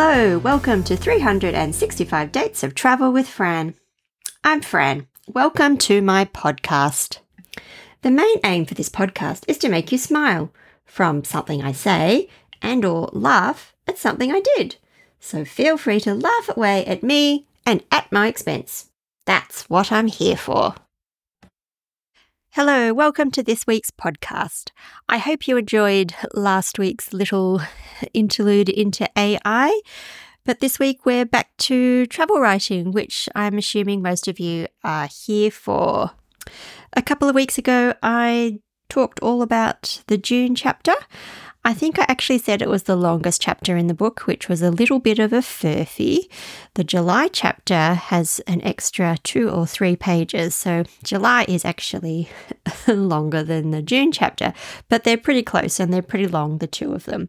Hello, 0.00 0.38
welcome 0.38 0.84
to 0.84 0.96
365 0.96 2.30
Dates 2.30 2.62
of 2.62 2.72
Travel 2.72 3.12
with 3.12 3.26
Fran. 3.26 3.74
I'm 4.44 4.60
Fran. 4.60 5.08
Welcome 5.26 5.76
to 5.78 6.00
my 6.00 6.24
podcast. 6.24 7.18
The 8.02 8.12
main 8.12 8.36
aim 8.44 8.64
for 8.64 8.74
this 8.74 8.88
podcast 8.88 9.42
is 9.48 9.58
to 9.58 9.68
make 9.68 9.90
you 9.90 9.98
smile 9.98 10.52
from 10.84 11.24
something 11.24 11.64
I 11.64 11.72
say 11.72 12.28
and 12.62 12.84
or 12.84 13.10
laugh 13.12 13.74
at 13.88 13.98
something 13.98 14.30
I 14.30 14.40
did. 14.56 14.76
So 15.18 15.44
feel 15.44 15.76
free 15.76 15.98
to 16.02 16.14
laugh 16.14 16.48
away 16.56 16.86
at 16.86 17.02
me 17.02 17.48
and 17.66 17.82
at 17.90 18.12
my 18.12 18.28
expense. 18.28 18.90
That's 19.26 19.68
what 19.68 19.90
I'm 19.90 20.06
here 20.06 20.36
for. 20.36 20.76
Hello, 22.60 22.92
welcome 22.92 23.30
to 23.30 23.42
this 23.44 23.68
week's 23.68 23.92
podcast. 23.92 24.72
I 25.08 25.18
hope 25.18 25.46
you 25.46 25.56
enjoyed 25.56 26.12
last 26.34 26.76
week's 26.76 27.12
little 27.12 27.62
interlude 28.12 28.68
into 28.68 29.08
AI. 29.16 29.80
But 30.44 30.58
this 30.58 30.76
week 30.76 31.06
we're 31.06 31.24
back 31.24 31.56
to 31.58 32.06
travel 32.06 32.40
writing, 32.40 32.90
which 32.90 33.28
I'm 33.36 33.58
assuming 33.58 34.02
most 34.02 34.26
of 34.26 34.40
you 34.40 34.66
are 34.82 35.06
here 35.06 35.52
for. 35.52 36.10
A 36.94 37.00
couple 37.00 37.28
of 37.28 37.36
weeks 37.36 37.58
ago, 37.58 37.94
I 38.02 38.58
talked 38.88 39.20
all 39.20 39.40
about 39.42 40.02
the 40.08 40.18
June 40.18 40.56
chapter. 40.56 40.94
I 41.64 41.74
think 41.74 41.98
I 41.98 42.06
actually 42.08 42.38
said 42.38 42.62
it 42.62 42.68
was 42.68 42.84
the 42.84 42.96
longest 42.96 43.42
chapter 43.42 43.76
in 43.76 43.88
the 43.88 43.94
book, 43.94 44.20
which 44.20 44.48
was 44.48 44.62
a 44.62 44.70
little 44.70 45.00
bit 45.00 45.18
of 45.18 45.32
a 45.32 45.38
furphy. 45.38 46.28
The 46.74 46.84
July 46.84 47.28
chapter 47.28 47.94
has 47.94 48.40
an 48.46 48.62
extra 48.62 49.18
two 49.22 49.50
or 49.50 49.66
three 49.66 49.94
pages, 49.94 50.54
so 50.54 50.84
July 51.04 51.44
is 51.46 51.64
actually 51.64 52.30
longer 52.88 53.42
than 53.42 53.70
the 53.70 53.82
June 53.82 54.12
chapter, 54.12 54.54
but 54.88 55.04
they're 55.04 55.18
pretty 55.18 55.42
close 55.42 55.78
and 55.78 55.92
they're 55.92 56.00
pretty 56.00 56.26
long, 56.26 56.58
the 56.58 56.66
two 56.66 56.92
of 56.94 57.04
them. 57.04 57.28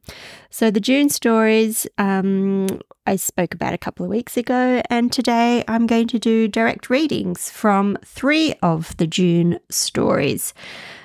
So 0.50 0.72
the 0.72 0.80
June 0.80 1.10
stories 1.10 1.86
um, 1.98 2.68
I 3.06 3.16
spoke 3.16 3.54
about 3.54 3.74
a 3.74 3.78
couple 3.80 4.06
of 4.06 4.12
weeks 4.12 4.38
ago, 4.38 4.82
and 4.90 5.12
today 5.12 5.64
I'm 5.68 5.88
going 5.88 6.08
to 6.10 6.20
do 6.20 6.48
direct 6.48 6.90
readings 6.90 7.50
from 7.50 7.98
three 8.06 8.54
of 8.62 8.96
the 8.98 9.08
June 9.08 9.60
stories. 9.70 10.54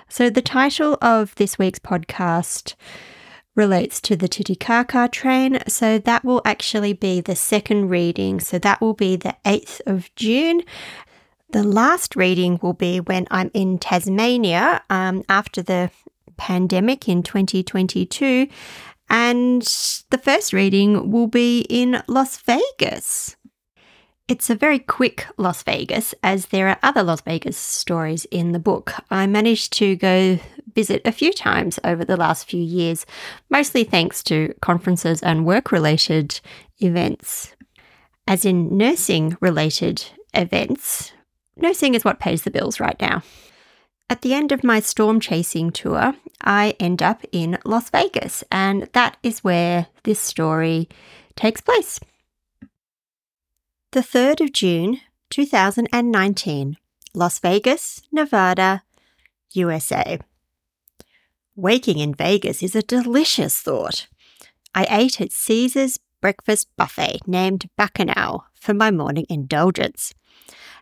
So 0.08 0.30
the 0.30 0.42
title 0.42 0.98
of 1.00 1.34
this 1.36 1.58
week's 1.58 1.78
podcast 1.78 2.74
relates 3.54 4.00
to 4.02 4.16
the 4.16 4.28
Titicaca 4.28 5.08
train. 5.10 5.58
So 5.68 5.98
that 5.98 6.24
will 6.24 6.42
actually 6.44 6.92
be 6.92 7.20
the 7.20 7.36
second 7.36 7.88
reading. 7.88 8.40
So 8.40 8.58
that 8.58 8.80
will 8.80 8.94
be 8.94 9.16
the 9.16 9.36
8th 9.44 9.80
of 9.86 10.14
June. 10.16 10.62
The 11.50 11.62
last 11.62 12.16
reading 12.16 12.58
will 12.62 12.72
be 12.72 13.00
when 13.00 13.26
I'm 13.30 13.50
in 13.54 13.78
Tasmania 13.78 14.82
um, 14.90 15.22
after 15.28 15.62
the 15.62 15.90
pandemic 16.36 17.08
in 17.08 17.22
2022. 17.22 18.48
And 19.08 19.62
the 20.10 20.18
first 20.18 20.52
reading 20.52 21.10
will 21.10 21.28
be 21.28 21.60
in 21.68 22.02
Las 22.08 22.38
Vegas. 22.38 23.36
It's 24.26 24.48
a 24.48 24.54
very 24.54 24.78
quick 24.78 25.26
Las 25.36 25.62
Vegas, 25.64 26.14
as 26.22 26.46
there 26.46 26.68
are 26.68 26.78
other 26.82 27.02
Las 27.02 27.20
Vegas 27.20 27.58
stories 27.58 28.24
in 28.30 28.52
the 28.52 28.58
book. 28.58 28.94
I 29.10 29.26
managed 29.26 29.74
to 29.74 29.96
go 29.96 30.38
visit 30.74 31.02
a 31.04 31.12
few 31.12 31.30
times 31.30 31.78
over 31.84 32.06
the 32.06 32.16
last 32.16 32.48
few 32.48 32.62
years, 32.62 33.04
mostly 33.50 33.84
thanks 33.84 34.22
to 34.24 34.54
conferences 34.62 35.22
and 35.22 35.44
work 35.44 35.70
related 35.70 36.40
events. 36.78 37.54
As 38.26 38.46
in 38.46 38.74
nursing 38.78 39.36
related 39.42 40.02
events, 40.32 41.12
nursing 41.54 41.94
is 41.94 42.02
what 42.02 42.18
pays 42.18 42.44
the 42.44 42.50
bills 42.50 42.80
right 42.80 42.98
now. 43.02 43.22
At 44.08 44.22
the 44.22 44.32
end 44.32 44.52
of 44.52 44.64
my 44.64 44.80
storm 44.80 45.20
chasing 45.20 45.70
tour, 45.70 46.14
I 46.40 46.76
end 46.80 47.02
up 47.02 47.20
in 47.30 47.58
Las 47.66 47.90
Vegas, 47.90 48.42
and 48.50 48.88
that 48.94 49.18
is 49.22 49.44
where 49.44 49.88
this 50.04 50.18
story 50.18 50.88
takes 51.36 51.60
place. 51.60 52.00
The 53.94 54.00
3rd 54.00 54.40
of 54.40 54.52
June, 54.52 55.00
2019, 55.30 56.76
Las 57.14 57.38
Vegas, 57.38 58.02
Nevada, 58.10 58.82
USA. 59.52 60.18
Waking 61.54 62.00
in 62.00 62.12
Vegas 62.12 62.60
is 62.60 62.74
a 62.74 62.82
delicious 62.82 63.56
thought. 63.56 64.08
I 64.74 64.84
ate 64.90 65.20
at 65.20 65.30
Caesar's 65.30 66.00
breakfast 66.20 66.66
buffet 66.76 67.20
named 67.28 67.70
Bacchanal 67.76 68.46
for 68.52 68.74
my 68.74 68.90
morning 68.90 69.26
indulgence. 69.28 70.12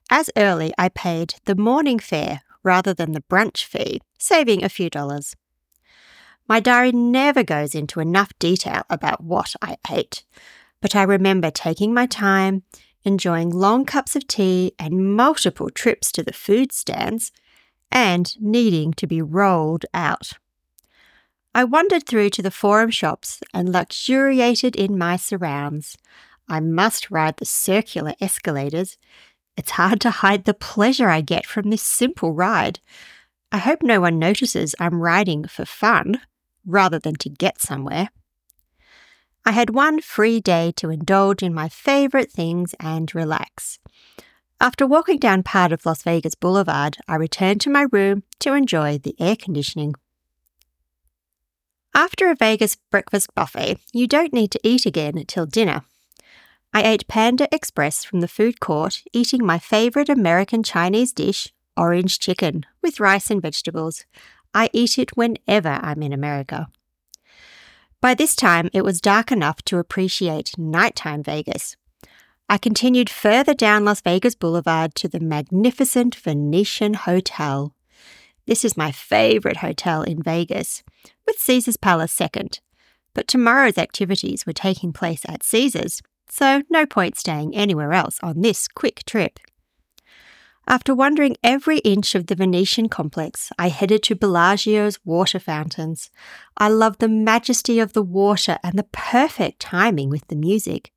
As 0.08 0.30
early, 0.34 0.72
I 0.78 0.88
paid 0.88 1.34
the 1.44 1.54
morning 1.54 1.98
fare 1.98 2.40
rather 2.62 2.94
than 2.94 3.12
the 3.12 3.24
brunch 3.30 3.66
fee, 3.66 4.00
saving 4.18 4.64
a 4.64 4.70
few 4.70 4.88
dollars. 4.88 5.36
My 6.48 6.60
diary 6.60 6.92
never 6.92 7.42
goes 7.42 7.74
into 7.74 8.00
enough 8.00 8.32
detail 8.38 8.84
about 8.88 9.22
what 9.22 9.54
I 9.60 9.76
ate, 9.90 10.24
but 10.80 10.96
I 10.96 11.02
remember 11.02 11.50
taking 11.50 11.92
my 11.92 12.06
time, 12.06 12.62
enjoying 13.04 13.50
long 13.50 13.84
cups 13.84 14.16
of 14.16 14.26
tea 14.26 14.72
and 14.78 15.16
multiple 15.16 15.70
trips 15.70 16.12
to 16.12 16.22
the 16.22 16.32
food 16.32 16.72
stands, 16.72 17.32
and 17.90 18.34
needing 18.40 18.92
to 18.94 19.06
be 19.06 19.20
rolled 19.20 19.84
out. 19.92 20.32
I 21.54 21.64
wandered 21.64 22.06
through 22.06 22.30
to 22.30 22.42
the 22.42 22.50
forum 22.50 22.90
shops 22.90 23.42
and 23.52 23.70
luxuriated 23.70 24.74
in 24.74 24.96
my 24.96 25.16
surrounds. 25.16 25.98
I 26.48 26.60
must 26.60 27.10
ride 27.10 27.36
the 27.36 27.44
circular 27.44 28.14
escalators. 28.20 28.96
It's 29.56 29.72
hard 29.72 30.00
to 30.00 30.10
hide 30.10 30.44
the 30.44 30.54
pleasure 30.54 31.08
I 31.08 31.20
get 31.20 31.44
from 31.44 31.68
this 31.68 31.82
simple 31.82 32.32
ride. 32.32 32.80
I 33.50 33.58
hope 33.58 33.82
no 33.82 34.00
one 34.00 34.18
notices 34.18 34.74
I'm 34.80 35.02
riding 35.02 35.44
for 35.44 35.66
fun 35.66 36.22
rather 36.64 36.98
than 36.98 37.16
to 37.16 37.28
get 37.28 37.60
somewhere. 37.60 38.08
I 39.44 39.52
had 39.52 39.70
one 39.70 40.00
free 40.00 40.40
day 40.40 40.72
to 40.76 40.90
indulge 40.90 41.42
in 41.42 41.52
my 41.52 41.68
favourite 41.68 42.30
things 42.30 42.74
and 42.78 43.12
relax. 43.14 43.80
After 44.60 44.86
walking 44.86 45.18
down 45.18 45.42
part 45.42 45.72
of 45.72 45.84
Las 45.84 46.04
Vegas 46.04 46.36
Boulevard, 46.36 46.98
I 47.08 47.16
returned 47.16 47.60
to 47.62 47.70
my 47.70 47.86
room 47.90 48.22
to 48.38 48.54
enjoy 48.54 48.98
the 48.98 49.16
air 49.18 49.34
conditioning. 49.34 49.94
After 51.94 52.30
a 52.30 52.36
Vegas 52.36 52.76
breakfast 52.90 53.34
buffet, 53.34 53.78
you 53.92 54.06
don't 54.06 54.32
need 54.32 54.52
to 54.52 54.60
eat 54.62 54.86
again 54.86 55.18
until 55.18 55.46
dinner. 55.46 55.82
I 56.72 56.84
ate 56.84 57.08
Panda 57.08 57.48
Express 57.52 58.04
from 58.04 58.20
the 58.20 58.28
food 58.28 58.60
court, 58.60 59.02
eating 59.12 59.44
my 59.44 59.58
favourite 59.58 60.08
American 60.08 60.62
Chinese 60.62 61.12
dish, 61.12 61.52
orange 61.76 62.18
chicken, 62.20 62.64
with 62.80 63.00
rice 63.00 63.30
and 63.30 63.42
vegetables. 63.42 64.04
I 64.54 64.70
eat 64.72 64.98
it 64.98 65.16
whenever 65.16 65.80
I'm 65.82 66.02
in 66.02 66.12
America. 66.12 66.68
By 68.02 68.14
this 68.14 68.34
time, 68.34 68.68
it 68.72 68.82
was 68.84 69.00
dark 69.00 69.30
enough 69.30 69.62
to 69.62 69.78
appreciate 69.78 70.58
nighttime 70.58 71.22
Vegas. 71.22 71.76
I 72.48 72.58
continued 72.58 73.08
further 73.08 73.54
down 73.54 73.84
Las 73.84 74.00
Vegas 74.00 74.34
Boulevard 74.34 74.96
to 74.96 75.08
the 75.08 75.20
magnificent 75.20 76.16
Venetian 76.16 76.94
Hotel. 76.94 77.76
This 78.44 78.64
is 78.64 78.76
my 78.76 78.90
favourite 78.90 79.58
hotel 79.58 80.02
in 80.02 80.20
Vegas, 80.20 80.82
with 81.28 81.38
Caesar's 81.38 81.76
Palace 81.76 82.10
second. 82.10 82.58
But 83.14 83.28
tomorrow's 83.28 83.78
activities 83.78 84.46
were 84.46 84.52
taking 84.52 84.92
place 84.92 85.22
at 85.28 85.44
Caesar's, 85.44 86.02
so 86.28 86.62
no 86.68 86.86
point 86.86 87.16
staying 87.16 87.54
anywhere 87.54 87.92
else 87.92 88.18
on 88.20 88.40
this 88.40 88.66
quick 88.66 89.04
trip. 89.06 89.38
After 90.66 90.94
wandering 90.94 91.36
every 91.42 91.78
inch 91.78 92.14
of 92.14 92.26
the 92.26 92.36
Venetian 92.36 92.88
complex, 92.88 93.50
I 93.58 93.68
headed 93.68 94.02
to 94.04 94.14
Bellagio's 94.14 95.04
water 95.04 95.40
fountains. 95.40 96.08
I 96.56 96.68
love 96.68 96.98
the 96.98 97.08
majesty 97.08 97.80
of 97.80 97.92
the 97.92 98.02
water 98.02 98.58
and 98.62 98.78
the 98.78 98.86
perfect 98.92 99.60
timing 99.60 100.08
with 100.08 100.26
the 100.28 100.36
music. 100.36 100.92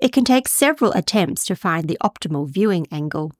It 0.00 0.12
can 0.12 0.24
take 0.24 0.48
several 0.48 0.92
attempts 0.92 1.44
to 1.46 1.56
find 1.56 1.88
the 1.88 1.98
optimal 2.02 2.48
viewing 2.48 2.86
angle. 2.90 3.32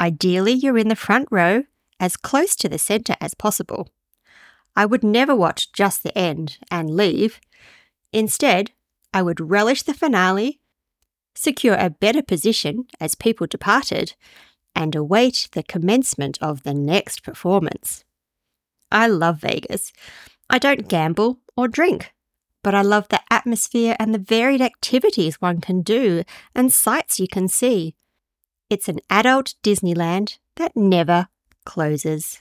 Ideally, 0.00 0.52
you're 0.52 0.78
in 0.78 0.88
the 0.88 0.96
front 0.96 1.28
row, 1.30 1.64
as 2.00 2.16
close 2.16 2.56
to 2.56 2.68
the 2.68 2.78
centre 2.78 3.16
as 3.20 3.34
possible. 3.34 3.88
I 4.74 4.86
would 4.86 5.04
never 5.04 5.36
watch 5.36 5.72
just 5.72 6.02
the 6.02 6.16
end 6.16 6.58
and 6.70 6.90
leave. 6.90 7.40
Instead, 8.12 8.72
I 9.12 9.22
would 9.22 9.50
relish 9.50 9.82
the 9.82 9.94
finale, 9.94 10.60
secure 11.34 11.74
a 11.74 11.90
better 11.90 12.22
position 12.22 12.86
as 12.98 13.14
people 13.14 13.46
departed, 13.46 14.14
and 14.74 14.94
await 14.94 15.48
the 15.52 15.62
commencement 15.62 16.38
of 16.40 16.62
the 16.62 16.74
next 16.74 17.22
performance. 17.22 18.04
I 18.90 19.06
love 19.06 19.40
Vegas. 19.40 19.92
I 20.48 20.58
don't 20.58 20.88
gamble 20.88 21.40
or 21.56 21.68
drink, 21.68 22.12
but 22.62 22.74
I 22.74 22.82
love 22.82 23.08
the 23.08 23.20
atmosphere 23.30 23.96
and 23.98 24.12
the 24.12 24.18
varied 24.18 24.60
activities 24.60 25.40
one 25.40 25.60
can 25.60 25.82
do 25.82 26.24
and 26.54 26.72
sights 26.72 27.20
you 27.20 27.28
can 27.28 27.48
see. 27.48 27.94
It's 28.68 28.88
an 28.88 29.00
adult 29.08 29.54
Disneyland 29.62 30.38
that 30.56 30.76
never 30.76 31.28
closes. 31.64 32.40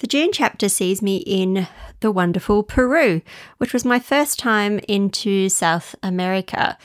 The 0.00 0.06
June 0.06 0.30
chapter 0.32 0.70
sees 0.70 1.02
me 1.02 1.18
in 1.18 1.68
the 2.00 2.10
wonderful 2.10 2.62
Peru, 2.62 3.20
which 3.58 3.74
was 3.74 3.84
my 3.84 3.98
first 3.98 4.38
time 4.38 4.80
into 4.88 5.50
South 5.50 5.94
America. 6.02 6.78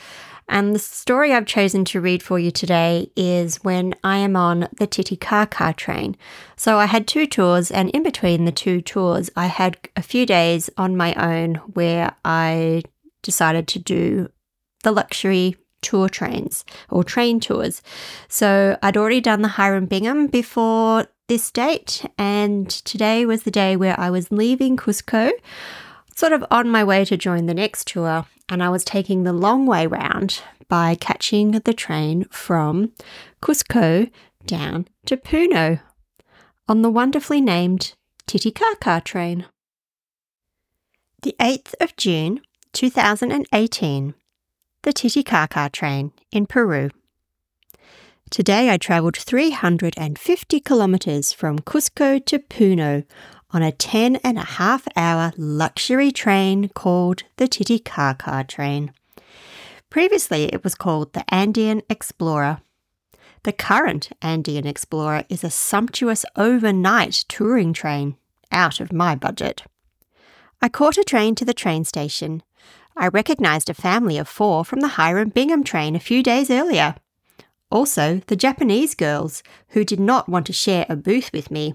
And 0.48 0.74
the 0.74 0.78
story 0.78 1.32
I've 1.32 1.46
chosen 1.46 1.84
to 1.86 2.00
read 2.00 2.22
for 2.22 2.38
you 2.38 2.50
today 2.50 3.10
is 3.16 3.56
when 3.64 3.94
I 4.04 4.18
am 4.18 4.36
on 4.36 4.68
the 4.78 4.86
Titicaca 4.86 5.74
train. 5.76 6.16
So 6.56 6.78
I 6.78 6.86
had 6.86 7.06
two 7.06 7.26
tours, 7.26 7.70
and 7.70 7.90
in 7.90 8.02
between 8.02 8.44
the 8.44 8.52
two 8.52 8.80
tours, 8.80 9.28
I 9.36 9.46
had 9.46 9.76
a 9.96 10.02
few 10.02 10.24
days 10.24 10.70
on 10.76 10.96
my 10.96 11.14
own 11.14 11.56
where 11.74 12.14
I 12.24 12.82
decided 13.22 13.66
to 13.68 13.78
do 13.80 14.30
the 14.84 14.92
luxury 14.92 15.56
tour 15.82 16.08
trains 16.08 16.64
or 16.90 17.02
train 17.02 17.40
tours. 17.40 17.82
So 18.28 18.78
I'd 18.82 18.96
already 18.96 19.20
done 19.20 19.42
the 19.42 19.48
Hiram 19.48 19.86
Bingham 19.86 20.28
before 20.28 21.06
this 21.28 21.50
date, 21.50 22.04
and 22.16 22.70
today 22.70 23.26
was 23.26 23.42
the 23.42 23.50
day 23.50 23.76
where 23.76 23.98
I 23.98 24.10
was 24.10 24.30
leaving 24.30 24.76
Cusco, 24.76 25.32
sort 26.16 26.32
of 26.32 26.44
on 26.50 26.68
my 26.68 26.82
way 26.82 27.04
to 27.04 27.16
join 27.16 27.46
the 27.46 27.54
next 27.54 27.86
tour 27.88 28.26
and 28.48 28.62
I 28.62 28.70
was 28.70 28.84
taking 28.84 29.22
the 29.22 29.32
long 29.32 29.66
way 29.66 29.86
round 29.86 30.40
by 30.68 30.94
catching 30.94 31.52
the 31.52 31.74
train 31.74 32.24
from 32.30 32.92
Cusco 33.42 34.10
down 34.46 34.88
to 35.04 35.16
Puno 35.16 35.80
on 36.68 36.82
the 36.82 36.90
wonderfully 36.90 37.40
named 37.40 37.94
Titicaca 38.26 39.02
train. 39.04 39.46
The 41.22 41.36
8th 41.38 41.74
of 41.80 41.96
June 41.96 42.40
2018, 42.72 44.14
the 44.82 44.92
Titicaca 44.92 45.70
train 45.72 46.12
in 46.32 46.46
Peru. 46.46 46.90
Today 48.30 48.70
I 48.70 48.76
travelled 48.76 49.16
350 49.16 50.60
kilometres 50.60 51.32
from 51.32 51.60
Cusco 51.60 52.24
to 52.26 52.38
Puno 52.38 53.04
on 53.56 53.62
a 53.62 53.72
10 53.72 54.16
and 54.16 54.36
a 54.36 54.44
half 54.44 54.86
hour 54.96 55.32
luxury 55.38 56.12
train 56.12 56.68
called 56.68 57.22
the 57.36 57.48
Titicaca 57.48 58.44
train. 58.46 58.92
Previously, 59.88 60.52
it 60.52 60.62
was 60.62 60.74
called 60.74 61.14
the 61.14 61.24
Andean 61.34 61.80
Explorer. 61.88 62.60
The 63.44 63.54
current 63.54 64.10
Andean 64.20 64.66
Explorer 64.66 65.24
is 65.30 65.42
a 65.42 65.48
sumptuous 65.48 66.26
overnight 66.36 67.24
touring 67.28 67.72
train, 67.72 68.18
out 68.52 68.78
of 68.78 68.92
my 68.92 69.14
budget. 69.14 69.62
I 70.60 70.68
caught 70.68 70.98
a 70.98 71.04
train 71.04 71.34
to 71.36 71.46
the 71.46 71.54
train 71.54 71.84
station. 71.84 72.42
I 72.94 73.08
recognised 73.08 73.70
a 73.70 73.74
family 73.74 74.18
of 74.18 74.28
four 74.28 74.66
from 74.66 74.80
the 74.80 74.98
Hiram 74.98 75.30
Bingham 75.30 75.64
train 75.64 75.96
a 75.96 76.00
few 76.00 76.22
days 76.22 76.50
earlier. 76.50 76.94
Also, 77.70 78.20
the 78.26 78.36
Japanese 78.36 78.94
girls, 78.94 79.42
who 79.68 79.82
did 79.82 79.98
not 79.98 80.28
want 80.28 80.44
to 80.44 80.52
share 80.52 80.84
a 80.90 80.94
booth 80.94 81.30
with 81.32 81.50
me. 81.50 81.74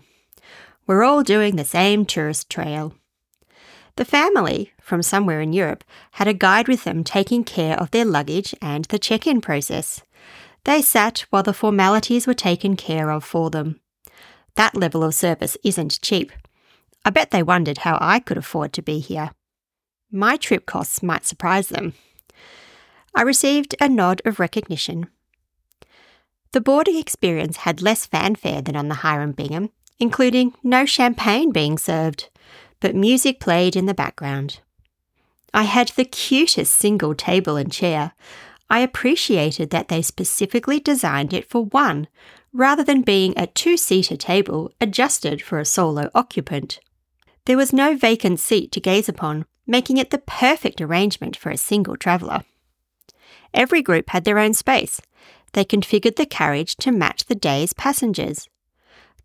We're 0.92 1.06
all 1.06 1.24
doing 1.24 1.56
the 1.56 1.64
same 1.64 2.06
tourist 2.06 2.50
trail. 2.50 2.94
The 3.96 4.04
family, 4.04 4.74
from 4.82 5.02
somewhere 5.02 5.40
in 5.40 5.54
Europe, 5.54 5.86
had 6.20 6.28
a 6.28 6.34
guide 6.34 6.68
with 6.68 6.84
them 6.84 7.06
taking 7.06 7.46
care 7.46 7.80
of 7.80 7.92
their 7.92 8.04
luggage 8.04 8.54
and 8.62 8.84
the 8.84 9.00
check 9.00 9.26
in 9.26 9.40
process. 9.40 10.02
They 10.66 10.82
sat 10.82 11.20
while 11.30 11.44
the 11.44 11.54
formalities 11.54 12.28
were 12.28 12.34
taken 12.34 12.76
care 12.76 13.10
of 13.10 13.24
for 13.24 13.50
them. 13.50 13.80
That 14.56 14.76
level 14.76 15.02
of 15.02 15.16
service 15.16 15.56
isn't 15.64 16.02
cheap. 16.02 16.34
I 17.06 17.10
bet 17.10 17.32
they 17.32 17.42
wondered 17.42 17.78
how 17.78 17.98
I 18.02 18.20
could 18.20 18.38
afford 18.38 18.74
to 18.74 18.82
be 18.82 19.00
here. 19.00 19.32
My 20.12 20.36
trip 20.36 20.66
costs 20.66 21.02
might 21.02 21.26
surprise 21.26 21.70
them. 21.70 21.94
I 23.16 23.22
received 23.22 23.76
a 23.80 23.88
nod 23.88 24.22
of 24.26 24.42
recognition. 24.42 25.08
The 26.52 26.60
boarding 26.60 26.98
experience 26.98 27.64
had 27.64 27.82
less 27.82 28.06
fanfare 28.06 28.62
than 28.62 28.76
on 28.76 28.90
the 28.90 28.96
Hiram 28.96 29.32
Bingham, 29.32 29.70
including 30.02 30.54
no 30.64 30.86
champagne 30.86 31.52
being 31.52 31.78
served, 31.78 32.30
but 32.80 32.96
music 32.96 33.40
played 33.40 33.76
in 33.76 33.86
the 33.86 33.94
background. 33.94 34.60
I 35.54 35.64
had 35.64 35.90
the 35.90 36.06
cutest 36.06 36.76
single 36.76 37.14
table 37.14 37.56
and 37.56 37.72
chair. 37.72 38.14
I 38.70 38.80
appreciated 38.80 39.70
that 39.70 39.90
they 39.90 40.02
specifically 40.02 40.80
designed 40.80 41.34
it 41.34 41.48
for 41.48 41.66
one, 41.66 42.08
rather 42.52 42.84
than 42.84 43.04
being 43.04 43.34
a 43.38 43.48
two 43.48 43.78
seater 43.78 44.18
table 44.18 44.72
adjusted 44.82 45.42
for 45.42 45.60
a 45.60 45.66
solo 45.66 46.10
occupant. 46.16 46.80
There 47.46 47.58
was 47.58 47.72
no 47.72 47.96
vacant 47.96 48.40
seat 48.40 48.72
to 48.72 48.82
gaze 48.82 49.08
upon, 49.08 49.46
making 49.68 49.98
it 49.98 50.10
the 50.10 50.18
perfect 50.18 50.82
arrangement 50.82 51.38
for 51.38 51.52
a 51.52 51.58
single 51.58 51.96
traveller. 51.96 52.44
Every 53.54 53.82
group 53.82 54.10
had 54.10 54.26
their 54.26 54.40
own 54.40 54.54
space. 54.54 55.00
They 55.54 55.66
configured 55.66 56.16
the 56.16 56.26
carriage 56.26 56.76
to 56.78 56.92
match 56.92 57.26
the 57.26 57.36
day's 57.36 57.74
passengers. 57.74 58.48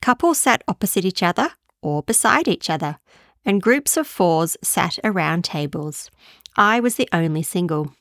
Couples 0.00 0.38
sat 0.38 0.62
opposite 0.68 1.04
each 1.04 1.22
other 1.22 1.50
or 1.82 2.02
beside 2.02 2.48
each 2.48 2.68
other, 2.70 2.98
and 3.44 3.62
groups 3.62 3.96
of 3.96 4.06
fours 4.06 4.56
sat 4.62 4.98
around 5.04 5.44
tables. 5.44 6.10
I 6.56 6.80
was 6.80 6.96
the 6.96 7.08
only 7.12 7.42
single. 7.42 7.92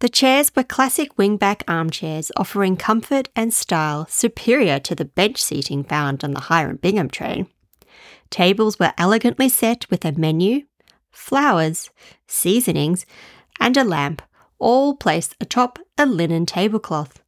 The 0.00 0.08
chairs 0.10 0.52
were 0.54 0.62
classic 0.62 1.16
wingback 1.16 1.62
armchairs 1.66 2.30
offering 2.36 2.76
comfort 2.76 3.30
and 3.34 3.52
style 3.54 4.06
superior 4.10 4.78
to 4.80 4.94
the 4.94 5.06
bench 5.06 5.42
seating 5.42 5.84
found 5.84 6.22
on 6.22 6.34
the 6.34 6.40
Hiram 6.40 6.76
Bingham 6.76 7.08
train. 7.08 7.46
Tables 8.28 8.78
were 8.78 8.92
elegantly 8.98 9.48
set 9.48 9.88
with 9.90 10.04
a 10.04 10.12
menu, 10.12 10.64
flowers, 11.10 11.88
seasonings, 12.26 13.06
and 13.58 13.76
a 13.76 13.84
lamp, 13.84 14.20
all 14.58 14.94
placed 14.94 15.34
atop 15.40 15.78
a 15.96 16.04
linen 16.04 16.44
tablecloth. 16.44 17.22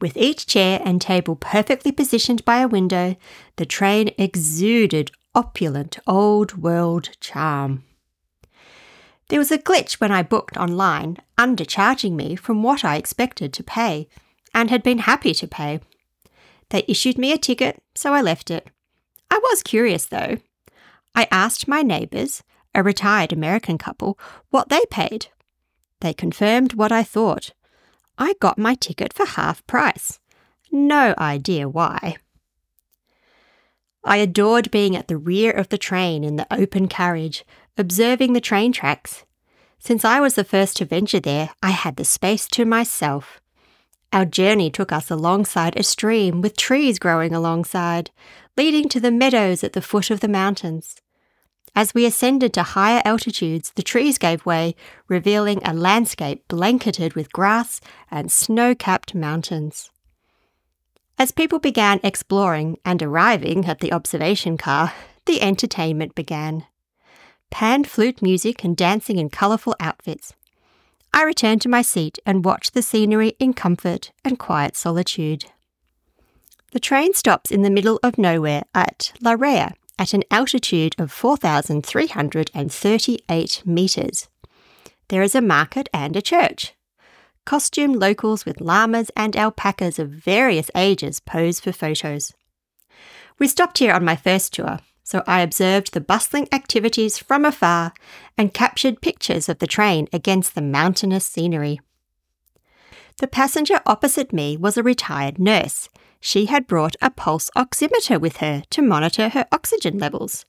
With 0.00 0.16
each 0.16 0.46
chair 0.46 0.80
and 0.84 1.00
table 1.00 1.36
perfectly 1.36 1.90
positioned 1.90 2.44
by 2.44 2.58
a 2.58 2.68
window, 2.68 3.16
the 3.56 3.66
train 3.66 4.12
exuded 4.18 5.10
opulent 5.34 5.98
old 6.06 6.56
world 6.56 7.10
charm. 7.20 7.84
There 9.28 9.38
was 9.38 9.50
a 9.50 9.58
glitch 9.58 9.94
when 9.94 10.12
I 10.12 10.22
booked 10.22 10.56
online, 10.56 11.16
undercharging 11.38 12.12
me 12.12 12.36
from 12.36 12.62
what 12.62 12.84
I 12.84 12.96
expected 12.96 13.52
to 13.54 13.64
pay, 13.64 14.08
and 14.54 14.70
had 14.70 14.82
been 14.82 14.98
happy 14.98 15.34
to 15.34 15.48
pay. 15.48 15.80
They 16.70 16.84
issued 16.86 17.18
me 17.18 17.32
a 17.32 17.38
ticket, 17.38 17.82
so 17.94 18.12
I 18.12 18.20
left 18.20 18.50
it. 18.50 18.68
I 19.30 19.38
was 19.38 19.62
curious 19.62 20.06
though. 20.06 20.38
I 21.14 21.26
asked 21.30 21.66
my 21.66 21.82
neighbours, 21.82 22.42
a 22.74 22.82
retired 22.82 23.32
American 23.32 23.78
couple, 23.78 24.18
what 24.50 24.68
they 24.68 24.84
paid. 24.90 25.28
They 26.00 26.12
confirmed 26.12 26.74
what 26.74 26.92
I 26.92 27.02
thought. 27.02 27.52
I 28.18 28.34
got 28.40 28.58
my 28.58 28.74
ticket 28.74 29.12
for 29.12 29.26
half 29.26 29.66
price. 29.66 30.18
No 30.72 31.14
idea 31.18 31.68
why. 31.68 32.16
I 34.04 34.18
adored 34.18 34.70
being 34.70 34.96
at 34.96 35.08
the 35.08 35.16
rear 35.16 35.50
of 35.50 35.68
the 35.68 35.78
train 35.78 36.22
in 36.22 36.36
the 36.36 36.46
open 36.52 36.86
carriage, 36.86 37.44
observing 37.76 38.32
the 38.32 38.40
train 38.40 38.72
tracks. 38.72 39.24
Since 39.78 40.04
I 40.04 40.20
was 40.20 40.34
the 40.34 40.44
first 40.44 40.76
to 40.78 40.84
venture 40.84 41.20
there, 41.20 41.50
I 41.62 41.70
had 41.70 41.96
the 41.96 42.04
space 42.04 42.46
to 42.48 42.64
myself. 42.64 43.40
Our 44.12 44.24
journey 44.24 44.70
took 44.70 44.92
us 44.92 45.10
alongside 45.10 45.76
a 45.76 45.82
stream 45.82 46.40
with 46.40 46.56
trees 46.56 46.98
growing 46.98 47.34
alongside, 47.34 48.10
leading 48.56 48.88
to 48.90 49.00
the 49.00 49.10
meadows 49.10 49.62
at 49.62 49.74
the 49.74 49.82
foot 49.82 50.10
of 50.10 50.20
the 50.20 50.28
mountains. 50.28 50.96
As 51.76 51.92
we 51.92 52.06
ascended 52.06 52.54
to 52.54 52.62
higher 52.62 53.02
altitudes, 53.04 53.70
the 53.76 53.82
trees 53.82 54.16
gave 54.16 54.46
way, 54.46 54.74
revealing 55.08 55.60
a 55.62 55.74
landscape 55.74 56.48
blanketed 56.48 57.12
with 57.12 57.30
grass 57.34 57.82
and 58.10 58.32
snow 58.32 58.74
capped 58.74 59.14
mountains. 59.14 59.90
As 61.18 61.32
people 61.32 61.58
began 61.58 62.00
exploring 62.02 62.78
and 62.82 63.02
arriving 63.02 63.66
at 63.66 63.80
the 63.80 63.92
observation 63.92 64.56
car, 64.56 64.94
the 65.26 65.42
entertainment 65.42 66.14
began. 66.14 66.64
Pan 67.50 67.84
flute 67.84 68.22
music 68.22 68.64
and 68.64 68.74
dancing 68.74 69.18
in 69.18 69.28
colourful 69.28 69.76
outfits. 69.78 70.32
I 71.12 71.24
returned 71.24 71.60
to 71.62 71.68
my 71.68 71.82
seat 71.82 72.18
and 72.24 72.44
watched 72.44 72.72
the 72.72 72.82
scenery 72.82 73.34
in 73.38 73.52
comfort 73.52 74.12
and 74.24 74.38
quiet 74.38 74.76
solitude. 74.76 75.44
The 76.72 76.80
train 76.80 77.12
stops 77.12 77.50
in 77.50 77.60
the 77.60 77.70
middle 77.70 78.00
of 78.02 78.16
nowhere 78.16 78.62
at 78.74 79.12
La 79.20 79.36
Raya 79.36 79.74
at 79.98 80.14
an 80.14 80.22
altitude 80.30 80.94
of 80.98 81.10
4,338 81.10 83.62
metres. 83.64 84.28
There 85.08 85.22
is 85.22 85.34
a 85.34 85.40
market 85.40 85.88
and 85.92 86.14
a 86.16 86.22
church. 86.22 86.74
Costumed 87.44 87.96
locals 87.96 88.44
with 88.44 88.60
llamas 88.60 89.10
and 89.16 89.36
alpacas 89.36 89.98
of 89.98 90.10
various 90.10 90.70
ages 90.74 91.20
pose 91.20 91.60
for 91.60 91.72
photos. 91.72 92.34
We 93.38 93.46
stopped 93.46 93.78
here 93.78 93.92
on 93.92 94.04
my 94.04 94.16
first 94.16 94.54
tour, 94.54 94.80
so 95.04 95.22
I 95.26 95.40
observed 95.40 95.92
the 95.92 96.00
bustling 96.00 96.48
activities 96.50 97.18
from 97.18 97.44
afar 97.44 97.92
and 98.36 98.52
captured 98.52 99.00
pictures 99.00 99.48
of 99.48 99.60
the 99.60 99.68
train 99.68 100.08
against 100.12 100.54
the 100.54 100.62
mountainous 100.62 101.24
scenery. 101.24 101.80
The 103.18 103.28
passenger 103.28 103.80
opposite 103.86 104.32
me 104.32 104.56
was 104.56 104.76
a 104.76 104.82
retired 104.82 105.38
nurse 105.38 105.88
she 106.26 106.46
had 106.46 106.66
brought 106.66 106.96
a 107.00 107.08
pulse 107.08 107.50
oximeter 107.54 108.20
with 108.20 108.38
her 108.38 108.60
to 108.68 108.82
monitor 108.82 109.28
her 109.28 109.46
oxygen 109.52 109.96
levels. 109.96 110.44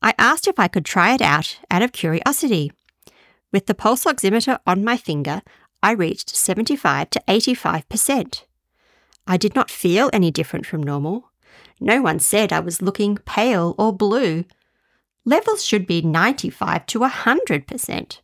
I 0.00 0.14
asked 0.18 0.46
if 0.46 0.56
I 0.56 0.68
could 0.68 0.84
try 0.84 1.14
it 1.14 1.20
out 1.20 1.58
out 1.68 1.82
of 1.82 1.90
curiosity. 1.90 2.70
With 3.52 3.66
the 3.66 3.74
pulse 3.74 4.04
oximeter 4.04 4.60
on 4.68 4.84
my 4.84 4.96
finger, 4.96 5.42
I 5.82 5.90
reached 5.90 6.36
75 6.36 7.10
to 7.10 7.22
85%. 7.26 8.44
I 9.26 9.36
did 9.36 9.56
not 9.56 9.68
feel 9.68 10.10
any 10.12 10.30
different 10.30 10.64
from 10.64 10.80
normal. 10.80 11.32
No 11.80 12.00
one 12.02 12.20
said 12.20 12.52
I 12.52 12.60
was 12.60 12.80
looking 12.80 13.16
pale 13.16 13.74
or 13.76 13.92
blue. 13.92 14.44
Levels 15.24 15.64
should 15.64 15.88
be 15.88 16.02
95 16.02 16.86
to 16.86 17.00
100%. 17.00 18.20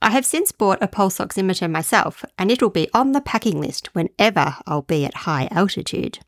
I 0.00 0.10
have 0.10 0.24
since 0.24 0.52
bought 0.52 0.82
a 0.82 0.88
pulse 0.88 1.18
oximeter 1.18 1.70
myself, 1.70 2.24
and 2.38 2.50
it'll 2.50 2.70
be 2.70 2.88
on 2.94 3.12
the 3.12 3.20
packing 3.20 3.60
list 3.60 3.94
whenever 3.94 4.56
I'll 4.66 4.82
be 4.82 5.04
at 5.04 5.14
high 5.26 5.48
altitude. 5.50 6.20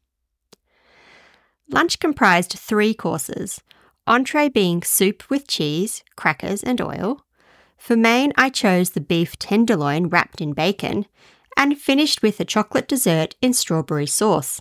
Lunch 1.69 2.01
comprised 2.01 2.53
three 2.53 2.95
courses 2.95 3.63
entree 4.07 4.49
being 4.49 4.83
soup 4.83 5.29
with 5.31 5.47
cheese, 5.47 6.03
crackers, 6.17 6.65
and 6.65 6.81
oil. 6.81 7.25
For 7.79 7.97
main, 7.97 8.33
I 8.37 8.49
chose 8.49 8.91
the 8.91 9.01
beef 9.01 9.39
tenderloin 9.39 10.09
wrapped 10.09 10.41
in 10.41 10.53
bacon, 10.53 11.07
and 11.57 11.79
finished 11.79 12.23
with 12.23 12.41
a 12.41 12.45
chocolate 12.45 12.89
dessert 12.89 13.37
in 13.41 13.53
strawberry 13.53 14.07
sauce. 14.07 14.61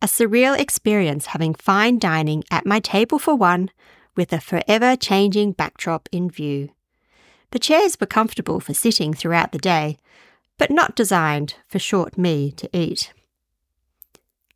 A 0.00 0.06
surreal 0.06 0.58
experience 0.58 1.26
having 1.26 1.54
fine 1.54 1.98
dining 1.98 2.44
at 2.50 2.64
my 2.64 2.78
table 2.78 3.18
for 3.18 3.34
one, 3.34 3.70
with 4.14 4.32
a 4.32 4.40
forever 4.40 4.96
changing 4.96 5.52
backdrop 5.52 6.08
in 6.12 6.30
view. 6.30 6.70
The 7.50 7.58
chairs 7.58 7.98
were 8.00 8.06
comfortable 8.06 8.60
for 8.60 8.74
sitting 8.74 9.12
throughout 9.12 9.52
the 9.52 9.58
day, 9.58 9.98
but 10.58 10.70
not 10.70 10.94
designed 10.94 11.54
for 11.66 11.78
short 11.78 12.16
me 12.16 12.52
to 12.52 12.68
eat. 12.76 13.12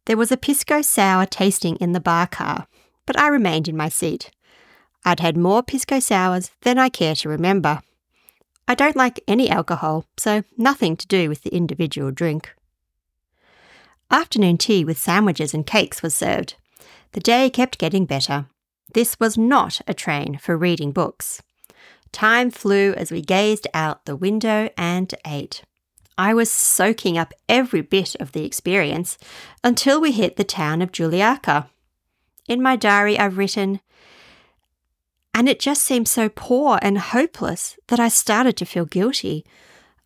There 0.07 0.17
was 0.17 0.31
a 0.31 0.37
pisco 0.37 0.83
sour 0.83 1.27
tasting 1.27 1.77
in 1.77 1.93
the 1.93 2.01
bar 2.01 2.27
car, 2.27 2.67
but 3.07 3.19
I 3.19 3.29
remained 3.29 3.69
in 3.69 3.77
my 3.77 3.89
seat. 3.89 4.31
I'd 5.05 5.21
had 5.21 5.37
more 5.37 5.63
pisco 5.63 5.99
sours 5.99 6.51
than 6.63 6.79
I 6.79 6.89
care 6.89 7.15
to 7.17 7.29
remember. 7.29 7.81
I 8.67 8.75
don't 8.75 8.97
like 8.97 9.23
any 9.29 9.51
alcohol, 9.51 10.07
so 10.17 10.43
nothing 10.57 10.97
to 10.97 11.07
do 11.07 11.29
with 11.29 11.43
the 11.43 11.55
individual 11.55 12.11
drink. 12.11 12.55
Afternoon 14.11 14.59
tea 14.59 14.85
with 14.85 14.99
sandwiches 14.99 15.53
and 15.53 15.67
cakes 15.67 16.03
was 16.03 16.15
served. 16.15 16.55
The 17.13 17.21
day 17.21 17.51
kept 17.51 17.79
getting 17.79 18.07
better. 18.07 18.47
This 18.93 19.19
was 19.19 19.37
not 19.37 19.81
a 19.87 19.95
train 19.95 20.39
for 20.39 20.57
reading 20.57 20.93
books. 20.93 21.43
Time 22.15 22.53
flew 22.53 22.93
as 22.93 23.11
we 23.11 23.21
gazed 23.21 23.67
out 23.75 24.05
the 24.05 24.15
window 24.15 24.71
and 24.79 25.13
ate. 25.27 25.65
I 26.17 26.33
was 26.33 26.49
soaking 26.49 27.19
up 27.19 27.35
every 27.49 27.81
bit 27.81 28.15
of 28.21 28.31
the 28.31 28.45
experience 28.45 29.19
until 29.65 30.01
we 30.01 30.13
hit 30.13 30.37
the 30.37 30.45
town 30.45 30.81
of 30.81 30.93
Juliaca. 30.93 31.69
In 32.47 32.63
my 32.63 32.77
diary, 32.77 33.19
I've 33.19 33.37
written, 33.37 33.81
and 35.35 35.49
it 35.49 35.59
just 35.59 35.83
seemed 35.83 36.07
so 36.07 36.29
poor 36.29 36.79
and 36.83 36.99
hopeless 36.99 37.77
that 37.89 37.99
I 37.99 38.07
started 38.07 38.57
to 38.59 38.65
feel 38.65 38.85
guilty. 38.85 39.45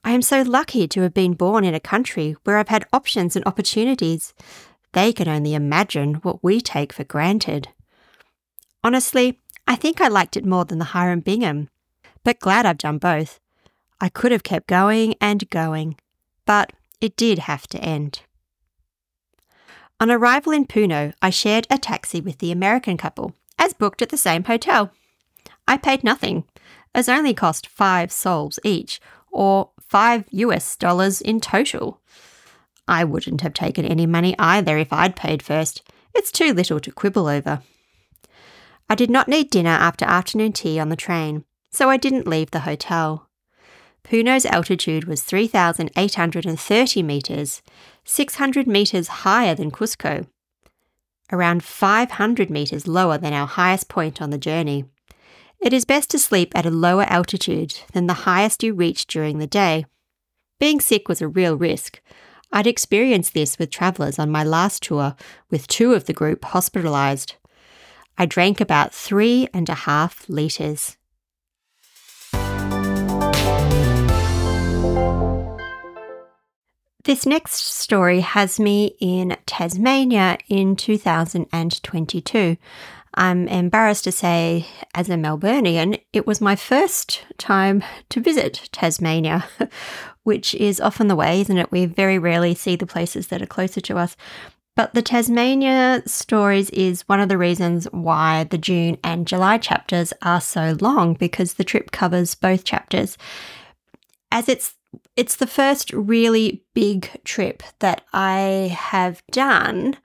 I 0.03 0.12
am 0.12 0.23
so 0.23 0.41
lucky 0.41 0.88
to 0.88 1.03
have 1.03 1.12
been 1.12 1.35
born 1.35 1.62
in 1.62 1.75
a 1.75 1.79
country 1.79 2.37
where 2.45 2.57
I've 2.57 2.69
had 2.69 2.88
options 2.91 3.37
and 3.37 3.45
opportunities. 3.45 4.33
They 4.95 5.12
can 5.12 5.29
only 5.29 5.53
imagine 5.53 6.15
what 6.15 6.43
we 6.43 6.62
take 6.62 6.95
for 6.95 7.05
granted. 7.05 7.69
Honestly, 8.83 9.38
I 9.67 9.77
think 9.77 10.00
I 10.00 10.09
liked 10.09 10.38
it 10.38 10.47
more 10.47 10.65
than 10.65 10.79
the 10.79 10.87
Hiram 10.97 11.21
Bingham, 11.21 11.69
but 12.25 12.40
glad 12.40 12.66
I've 12.66 12.78
done 12.78 12.98
both. 12.98 13.40
I 14.00 14.08
could 14.08 14.32
have 14.32 14.42
kept 14.42 14.66
going 14.66 15.14
and 15.20 15.48
going, 15.50 15.96
but 16.46 16.72
it 17.00 17.16
did 17.16 17.40
have 17.40 17.66
to 17.68 17.78
end. 17.78 18.22
On 20.00 20.10
arrival 20.10 20.52
in 20.52 20.66
Puno, 20.66 21.12
I 21.20 21.30
shared 21.30 21.66
a 21.70 21.78
taxi 21.78 22.20
with 22.20 22.38
the 22.38 22.52
American 22.52 22.96
couple, 22.96 23.34
as 23.58 23.72
booked 23.72 24.00
at 24.00 24.10
the 24.10 24.16
same 24.16 24.44
hotel. 24.44 24.92
I 25.66 25.76
paid 25.76 26.04
nothing, 26.04 26.44
as 26.94 27.08
only 27.08 27.34
cost 27.34 27.66
five 27.66 28.12
sols 28.12 28.60
each, 28.62 29.00
or 29.32 29.70
five 29.80 30.25
US 30.30 30.76
dollars 30.76 31.20
in 31.20 31.40
total. 31.40 32.00
I 32.87 33.04
wouldn't 33.04 33.40
have 33.40 33.54
taken 33.54 33.84
any 33.84 34.06
money 34.06 34.34
either 34.38 34.78
if 34.78 34.92
I'd 34.92 35.16
paid 35.16 35.42
first. 35.42 35.82
It's 36.14 36.32
too 36.32 36.54
little 36.54 36.80
to 36.80 36.92
quibble 36.92 37.26
over. 37.26 37.62
I 38.88 38.94
did 38.94 39.10
not 39.10 39.28
need 39.28 39.50
dinner 39.50 39.70
after 39.70 40.04
afternoon 40.06 40.52
tea 40.52 40.78
on 40.78 40.88
the 40.88 40.96
train, 40.96 41.44
so 41.70 41.88
I 41.90 41.96
didn't 41.96 42.26
leave 42.26 42.50
the 42.50 42.60
hotel. 42.60 43.28
Puno's 44.02 44.46
altitude 44.46 45.04
was 45.04 45.22
3,830 45.22 47.02
metres, 47.02 47.62
600 48.04 48.66
metres 48.66 49.08
higher 49.08 49.54
than 49.54 49.70
Cusco, 49.70 50.26
around 51.30 51.62
500 51.62 52.48
metres 52.48 52.88
lower 52.88 53.18
than 53.18 53.32
our 53.32 53.46
highest 53.46 53.88
point 53.88 54.22
on 54.22 54.30
the 54.30 54.38
journey. 54.38 54.87
It 55.60 55.72
is 55.72 55.84
best 55.84 56.10
to 56.10 56.18
sleep 56.18 56.52
at 56.54 56.66
a 56.66 56.70
lower 56.70 57.04
altitude 57.04 57.80
than 57.92 58.06
the 58.06 58.25
highest 58.25 58.62
you 58.62 58.75
reach 58.75 59.06
during 59.06 59.38
the 59.38 59.46
day. 59.46 59.84
Being 60.58 60.80
sick 60.80 61.08
was 61.08 61.20
a 61.20 61.28
real 61.28 61.56
risk. 61.56 62.00
I'd 62.52 62.66
experienced 62.66 63.34
this 63.34 63.58
with 63.58 63.70
travellers 63.70 64.18
on 64.18 64.30
my 64.30 64.42
last 64.42 64.82
tour, 64.82 65.16
with 65.50 65.66
two 65.66 65.94
of 65.94 66.06
the 66.06 66.12
group 66.12 66.40
hospitalised. 66.42 67.34
I 68.16 68.26
drank 68.26 68.60
about 68.60 68.94
three 68.94 69.48
and 69.52 69.68
a 69.68 69.75
half 69.75 70.28
litres. 70.28 70.98
This 77.09 77.25
next 77.25 77.55
story 77.65 78.21
has 78.21 78.61
me 78.61 78.95
in 79.00 79.35
Tasmania 79.47 80.37
in 80.47 80.77
2022. 80.77 82.59
I'm 83.15 83.49
embarrassed 83.49 84.05
to 84.05 84.12
say, 84.12 84.67
as 84.95 85.09
a 85.09 85.15
Melburnian, 85.15 86.03
it 86.12 86.27
was 86.27 86.43
my 86.43 86.55
first 86.55 87.25
time 87.38 87.83
to 88.11 88.21
visit 88.21 88.69
Tasmania, 88.73 89.49
which 90.25 90.55
is 90.57 90.83
often 90.83 91.09
the 91.09 91.17
way, 91.17 91.41
isn't 91.41 91.57
it? 91.57 91.73
We 91.73 91.87
very 91.87 92.19
rarely 92.19 92.55
see 92.55 92.77
the 92.77 92.85
places 92.85 93.29
that 93.29 93.41
are 93.41 93.47
closer 93.47 93.81
to 93.81 93.97
us. 93.97 94.15
But 94.77 94.93
the 94.93 95.00
Tasmania 95.00 96.03
stories 96.05 96.69
is 96.69 97.09
one 97.09 97.21
of 97.21 97.31
the 97.31 97.38
reasons 97.38 97.87
why 97.91 98.45
the 98.45 98.59
June 98.59 98.99
and 99.03 99.27
July 99.27 99.57
chapters 99.57 100.12
are 100.21 100.43
so 100.43 100.77
long 100.79 101.15
because 101.15 101.55
the 101.55 101.65
trip 101.65 101.91
covers 101.91 102.35
both 102.35 102.65
chapters. 102.65 103.17
As 104.31 104.47
it's 104.47 104.75
it's 105.16 105.37
the 105.37 105.47
first 105.47 105.92
really 105.92 106.64
big 106.75 107.11
trip 107.25 107.62
that 107.80 108.02
I 108.12 108.75
have 108.76 109.23
done, 109.30 109.97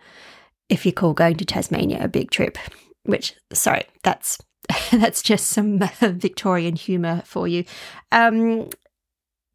if 0.70 0.86
you 0.86 0.92
call 0.92 1.13
going 1.13 1.38
to 1.38 1.46
Tasmania 1.46 2.04
a 2.04 2.08
big 2.08 2.32
trip 2.32 2.58
which 3.04 3.36
sorry, 3.52 3.84
that's 4.04 4.38
that's 4.92 5.22
just 5.22 5.48
some 5.48 5.80
Victorian 6.00 6.75
humour 6.75 7.22
for 7.25 7.48
you. 7.48 7.66
Um, 8.12 8.70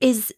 is 0.01 0.33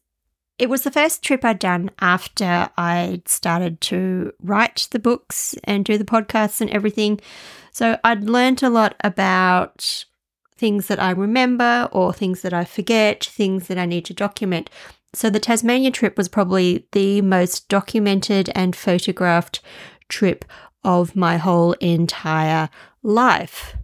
it 0.58 0.68
was 0.68 0.82
the 0.82 0.90
first 0.90 1.22
trip 1.22 1.44
I'd 1.44 1.58
done 1.58 1.90
after 2.00 2.68
I'd 2.76 3.28
started 3.28 3.80
to 3.82 4.32
write 4.42 4.88
the 4.90 4.98
books 4.98 5.54
and 5.64 5.84
do 5.84 5.96
the 5.96 6.04
podcasts 6.04 6.60
and 6.60 6.68
everything. 6.70 7.20
So 7.72 7.98
I'd 8.04 8.24
learned 8.24 8.62
a 8.62 8.68
lot 8.68 8.94
about 9.02 10.04
things 10.60 10.88
that 10.88 11.00
I 11.00 11.10
remember 11.10 11.88
or 11.90 12.12
things 12.12 12.42
that 12.42 12.52
I 12.52 12.64
forget, 12.64 13.24
things 13.24 13.66
that 13.68 13.78
I 13.78 13.86
need 13.86 14.04
to 14.04 14.14
document. 14.14 14.68
So 15.14 15.30
the 15.30 15.40
Tasmania 15.40 15.90
trip 15.90 16.18
was 16.18 16.28
probably 16.28 16.86
the 16.92 17.22
most 17.22 17.68
documented 17.68 18.50
and 18.54 18.76
photographed 18.76 19.60
trip 20.08 20.44
of 20.84 21.16
my 21.16 21.38
whole 21.38 21.72
entire 21.80 22.68
life. 23.02 23.76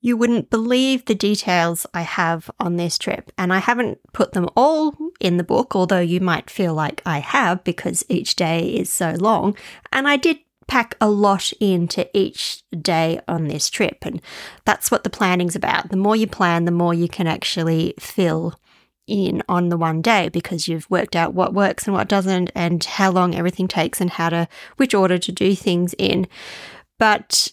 You 0.00 0.16
wouldn't 0.16 0.50
believe 0.50 1.04
the 1.04 1.14
details 1.14 1.86
I 1.94 2.00
have 2.00 2.50
on 2.58 2.74
this 2.76 2.98
trip, 2.98 3.30
and 3.38 3.52
I 3.52 3.58
haven't 3.58 4.00
put 4.12 4.32
them 4.32 4.48
all 4.56 4.96
in 5.20 5.36
the 5.36 5.44
book, 5.44 5.76
although 5.76 6.00
you 6.00 6.18
might 6.18 6.50
feel 6.50 6.74
like 6.74 7.02
I 7.06 7.18
have 7.18 7.62
because 7.62 8.04
each 8.08 8.34
day 8.34 8.74
is 8.74 8.90
so 8.90 9.12
long. 9.12 9.56
And 9.92 10.08
I 10.08 10.16
did 10.16 10.38
pack 10.66 10.96
a 11.00 11.08
lot 11.08 11.52
into 11.60 12.08
each 12.16 12.62
day 12.80 13.20
on 13.28 13.48
this 13.48 13.68
trip, 13.70 13.98
and 14.02 14.20
that's 14.64 14.90
what 14.90 15.04
the 15.04 15.10
planning's 15.10 15.56
about. 15.56 15.90
The 15.90 15.96
more 15.96 16.16
you 16.16 16.26
plan, 16.26 16.64
the 16.64 16.70
more 16.70 16.94
you 16.94 17.08
can 17.08 17.26
actually 17.26 17.94
fill 17.98 18.58
in 19.06 19.42
on 19.48 19.68
the 19.68 19.76
one 19.76 20.00
day 20.00 20.28
because 20.28 20.68
you've 20.68 20.88
worked 20.88 21.16
out 21.16 21.34
what 21.34 21.52
works 21.52 21.86
and 21.86 21.94
what 21.94 22.08
doesn't 22.08 22.50
and 22.54 22.82
how 22.84 23.10
long 23.10 23.34
everything 23.34 23.66
takes 23.66 24.00
and 24.00 24.10
how 24.10 24.28
to 24.28 24.48
which 24.76 24.94
order 24.94 25.18
to 25.18 25.32
do 25.32 25.56
things 25.56 25.92
in 25.98 26.26
but 26.98 27.52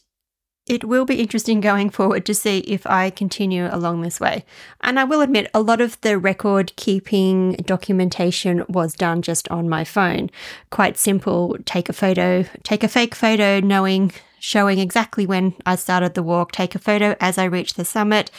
it 0.69 0.83
will 0.83 1.03
be 1.03 1.19
interesting 1.19 1.59
going 1.59 1.89
forward 1.89 2.25
to 2.27 2.33
see 2.35 2.59
if 2.59 2.85
I 2.85 3.09
continue 3.09 3.67
along 3.71 4.01
this 4.01 4.19
way. 4.19 4.45
And 4.81 4.99
I 4.99 5.03
will 5.03 5.21
admit, 5.21 5.49
a 5.51 5.61
lot 5.61 5.81
of 5.81 5.99
the 6.01 6.17
record 6.19 6.75
keeping 6.75 7.53
documentation 7.53 8.63
was 8.69 8.93
done 8.93 9.23
just 9.23 9.49
on 9.49 9.67
my 9.67 9.83
phone. 9.83 10.29
Quite 10.69 10.97
simple 10.97 11.57
take 11.65 11.89
a 11.89 11.93
photo, 11.93 12.45
take 12.63 12.83
a 12.83 12.87
fake 12.87 13.15
photo, 13.15 13.59
knowing, 13.59 14.11
showing 14.39 14.77
exactly 14.77 15.25
when 15.25 15.55
I 15.65 15.75
started 15.75 16.13
the 16.13 16.23
walk, 16.23 16.51
take 16.51 16.75
a 16.75 16.79
photo 16.79 17.15
as 17.19 17.39
I 17.39 17.45
reach 17.45 17.73
the 17.73 17.83
summit 17.83 18.29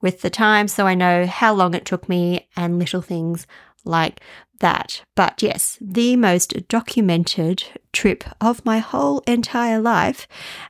with 0.00 0.20
the 0.20 0.30
time 0.30 0.68
so 0.68 0.86
I 0.86 0.94
know 0.94 1.26
how 1.26 1.52
long 1.52 1.74
it 1.74 1.84
took 1.84 2.08
me 2.08 2.48
and 2.56 2.78
little 2.78 3.02
things 3.02 3.48
like 3.84 4.20
that. 4.62 5.04
But 5.14 5.42
yes, 5.42 5.76
the 5.80 6.16
most 6.16 6.66
documented 6.68 7.64
trip 7.92 8.24
of 8.40 8.64
my 8.64 8.78
whole 8.78 9.18
entire 9.26 9.80
life. 9.80 10.26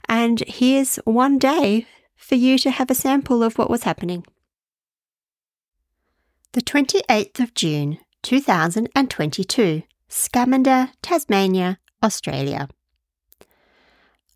And 0.09 0.43
here's 0.49 0.97
one 1.05 1.39
day 1.39 1.87
for 2.17 2.35
you 2.35 2.59
to 2.59 2.71
have 2.71 2.91
a 2.91 2.95
sample 2.97 3.43
of 3.45 3.57
what 3.57 3.71
was 3.71 3.85
happening. 3.85 4.27
The 6.53 6.63
28th 6.63 7.41
of 7.41 7.55
June, 7.55 7.99
2022, 8.23 9.83
Scamander, 10.09 10.91
Tasmania, 11.01 11.79
Australia. 12.03 12.69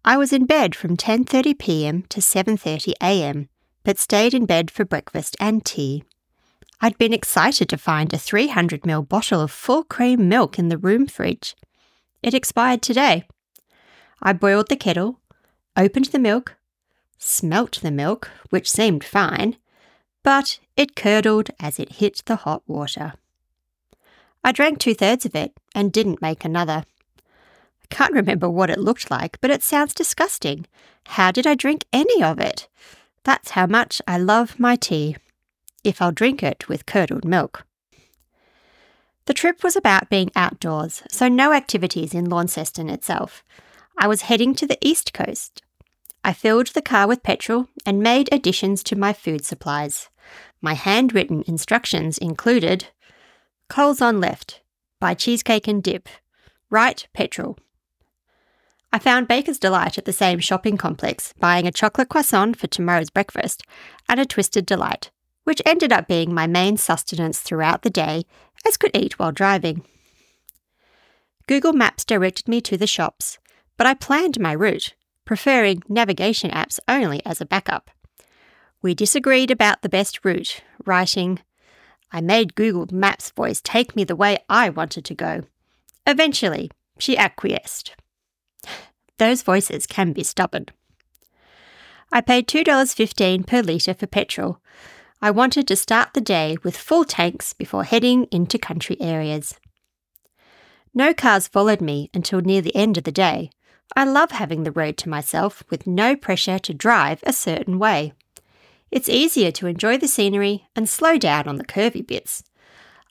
I 0.05 0.17
was 0.17 0.33
in 0.33 0.47
bed 0.47 0.75
from 0.75 0.97
10:30 0.97 1.59
p.m. 1.59 2.03
to 2.11 2.21
7:30 2.21 2.95
a.m., 3.03 3.49
but 3.83 3.99
stayed 3.99 4.35
in 4.35 4.47
bed 4.47 4.71
for 4.71 4.85
breakfast 4.85 5.37
and 5.41 5.65
tea. 5.65 6.05
I'd 6.81 6.99
been 6.99 7.15
excited 7.15 7.69
to 7.71 7.79
find 7.79 8.13
a 8.13 8.19
300ml 8.19 9.09
bottle 9.09 9.41
of 9.41 9.51
full 9.51 9.83
cream 9.85 10.29
milk 10.29 10.59
in 10.59 10.69
the 10.69 10.77
room 10.77 11.07
fridge. 11.07 11.57
It 12.23 12.35
expired 12.35 12.83
today. 12.83 13.25
I 14.23 14.35
boiled 14.35 14.69
the 14.69 14.77
kettle, 14.77 15.21
opened 15.77 16.07
the 16.07 16.19
milk, 16.19 16.57
smelt 17.19 17.81
the 17.81 17.91
milk, 17.91 18.31
which 18.51 18.71
seemed 18.71 19.05
fine, 19.05 19.57
but 20.23 20.59
it 20.77 20.97
curdled 20.97 21.51
as 21.59 21.79
it 21.79 21.93
hit 21.93 22.23
the 22.27 22.37
hot 22.37 22.63
water. 22.67 23.15
I 24.45 24.53
drank 24.53 24.79
two 24.79 24.95
thirds 24.95 25.25
of 25.25 25.35
it 25.35 25.53
and 25.75 25.93
didn't 25.93 26.23
make 26.23 26.45
another. 26.45 26.85
I 27.19 27.87
can't 27.95 28.13
remember 28.13 28.51
what 28.51 28.71
it 28.71 28.79
looked 28.79 29.11
like, 29.11 29.41
but 29.41 29.51
it 29.51 29.63
sounds 29.63 29.95
disgusting. 29.95 30.67
How 31.07 31.31
did 31.31 31.47
I 31.47 31.55
drink 31.55 31.85
any 31.93 32.23
of 32.23 32.39
it? 32.39 32.69
That's 33.25 33.53
how 33.53 33.67
much 33.67 34.03
I 34.07 34.19
love 34.19 34.61
my 34.61 34.77
tea, 34.77 35.17
if 35.87 36.03
I'll 36.03 36.13
drink 36.13 36.43
it 36.43 36.69
with 36.69 36.87
curdled 36.87 37.25
milk. 37.25 37.65
The 39.27 39.35
trip 39.35 39.63
was 39.63 39.77
about 39.77 40.11
being 40.11 40.31
outdoors, 40.37 41.03
so 41.09 41.29
no 41.29 41.53
activities 41.53 42.15
in 42.15 42.29
Launceston 42.29 42.89
itself. 42.89 43.45
I 43.99 44.07
was 44.07 44.23
heading 44.23 44.55
to 44.57 44.67
the 44.67 44.79
east 44.81 45.13
coast. 45.13 45.63
I 46.23 46.33
filled 46.33 46.69
the 46.69 46.83
car 46.83 47.07
with 47.07 47.23
petrol 47.23 47.69
and 47.85 48.01
made 48.01 48.29
additions 48.33 48.83
to 48.85 48.97
my 48.97 49.13
food 49.13 49.45
supplies. 49.45 50.09
My 50.61 50.75
handwritten 50.75 51.45
instructions 51.47 52.19
included 52.19 52.89
Coles 53.69 54.01
on 54.01 54.21
left, 54.21 54.61
buy 55.01 55.15
cheesecake 55.15 55.67
and 55.67 55.83
dip, 55.83 56.09
right 56.71 57.07
petrol. 57.13 57.59
I 58.93 58.99
found 58.99 59.29
Baker's 59.29 59.59
Delight 59.59 59.99
at 59.99 60.05
the 60.05 60.13
same 60.13 60.39
shopping 60.39 60.77
complex, 60.77 61.35
buying 61.39 61.67
a 61.67 61.73
chocolate 61.73 62.09
croissant 62.09 62.57
for 62.57 62.67
tomorrow's 62.67 63.11
breakfast 63.11 63.65
and 64.09 64.21
a 64.21 64.25
twisted 64.25 64.67
delight, 64.67 65.11
which 65.47 65.63
ended 65.65 65.93
up 65.93 66.09
being 66.09 66.35
my 66.35 66.47
main 66.47 66.77
sustenance 66.77 67.39
throughout 67.39 67.83
the 67.83 67.91
day, 67.91 68.25
as 68.67 68.77
could 68.77 68.91
eat 68.95 69.17
while 69.19 69.31
driving. 69.31 69.85
Google 71.47 71.73
Maps 71.73 72.05
directed 72.05 72.49
me 72.49 72.61
to 72.63 72.77
the 72.77 72.87
shops, 72.87 73.39
but 73.77 73.87
I 73.87 73.95
planned 73.95 74.41
my 74.41 74.51
route, 74.51 74.95
preferring 75.25 75.85
navigation 75.89 76.51
apps 76.51 76.81
only 76.89 77.25
as 77.25 77.41
a 77.41 77.47
backup. 77.47 77.91
We 78.83 78.93
disagreed 78.93 79.53
about 79.53 79.83
the 79.83 79.89
best 79.89 80.25
route, 80.25 80.63
writing, 80.85 81.39
I 82.13 82.21
made 82.21 82.55
Google 82.55 82.87
Maps 82.91 83.31
voice 83.31 83.61
take 83.63 83.95
me 83.95 84.05
the 84.05 84.17
way 84.17 84.39
I 84.49 84.71
wanted 84.71 85.05
to 85.05 85.15
go. 85.15 85.43
Eventually, 86.07 86.71
she 86.99 87.17
acquiesced. 87.17 87.95
Those 89.19 89.43
voices 89.43 89.87
can 89.87 90.13
be 90.13 90.23
stubborn. 90.23 90.67
I 92.13 92.21
paid 92.21 92.47
$2.15 92.47 93.47
per 93.47 93.63
litre 93.63 93.95
for 93.95 94.07
petrol. 94.07 94.61
I 95.23 95.31
wanted 95.31 95.67
to 95.69 95.77
start 95.77 96.13
the 96.13 96.21
day 96.21 96.59
with 96.63 96.77
full 96.77 97.05
tanks 97.05 97.55
before 97.55 97.85
heading 97.85 98.25
into 98.31 98.59
country 98.59 99.01
areas. 99.01 99.59
No 100.93 101.15
cars 101.15 101.49
followed 101.49 101.81
me 101.81 102.11
until 102.13 102.41
near 102.41 102.61
the 102.61 102.77
end 102.77 102.99
of 102.99 103.05
the 103.05 103.13
day. 103.13 103.51
I 103.97 104.05
love 104.05 104.31
having 104.31 104.65
the 104.65 104.73
road 104.73 104.99
to 104.99 105.09
myself 105.09 105.63
with 105.71 105.87
no 105.87 106.17
pressure 106.17 106.59
to 106.59 106.75
drive 106.75 107.21
a 107.23 107.33
certain 107.33 107.79
way. 107.79 108.13
It's 108.91 109.09
easier 109.09 109.51
to 109.53 109.67
enjoy 109.67 109.97
the 109.97 110.09
scenery 110.09 110.67
and 110.77 110.89
slow 110.89 111.17
down 111.17 111.49
on 111.49 111.57
the 111.57 111.65
curvy 111.65 112.07
bits. 112.07 112.45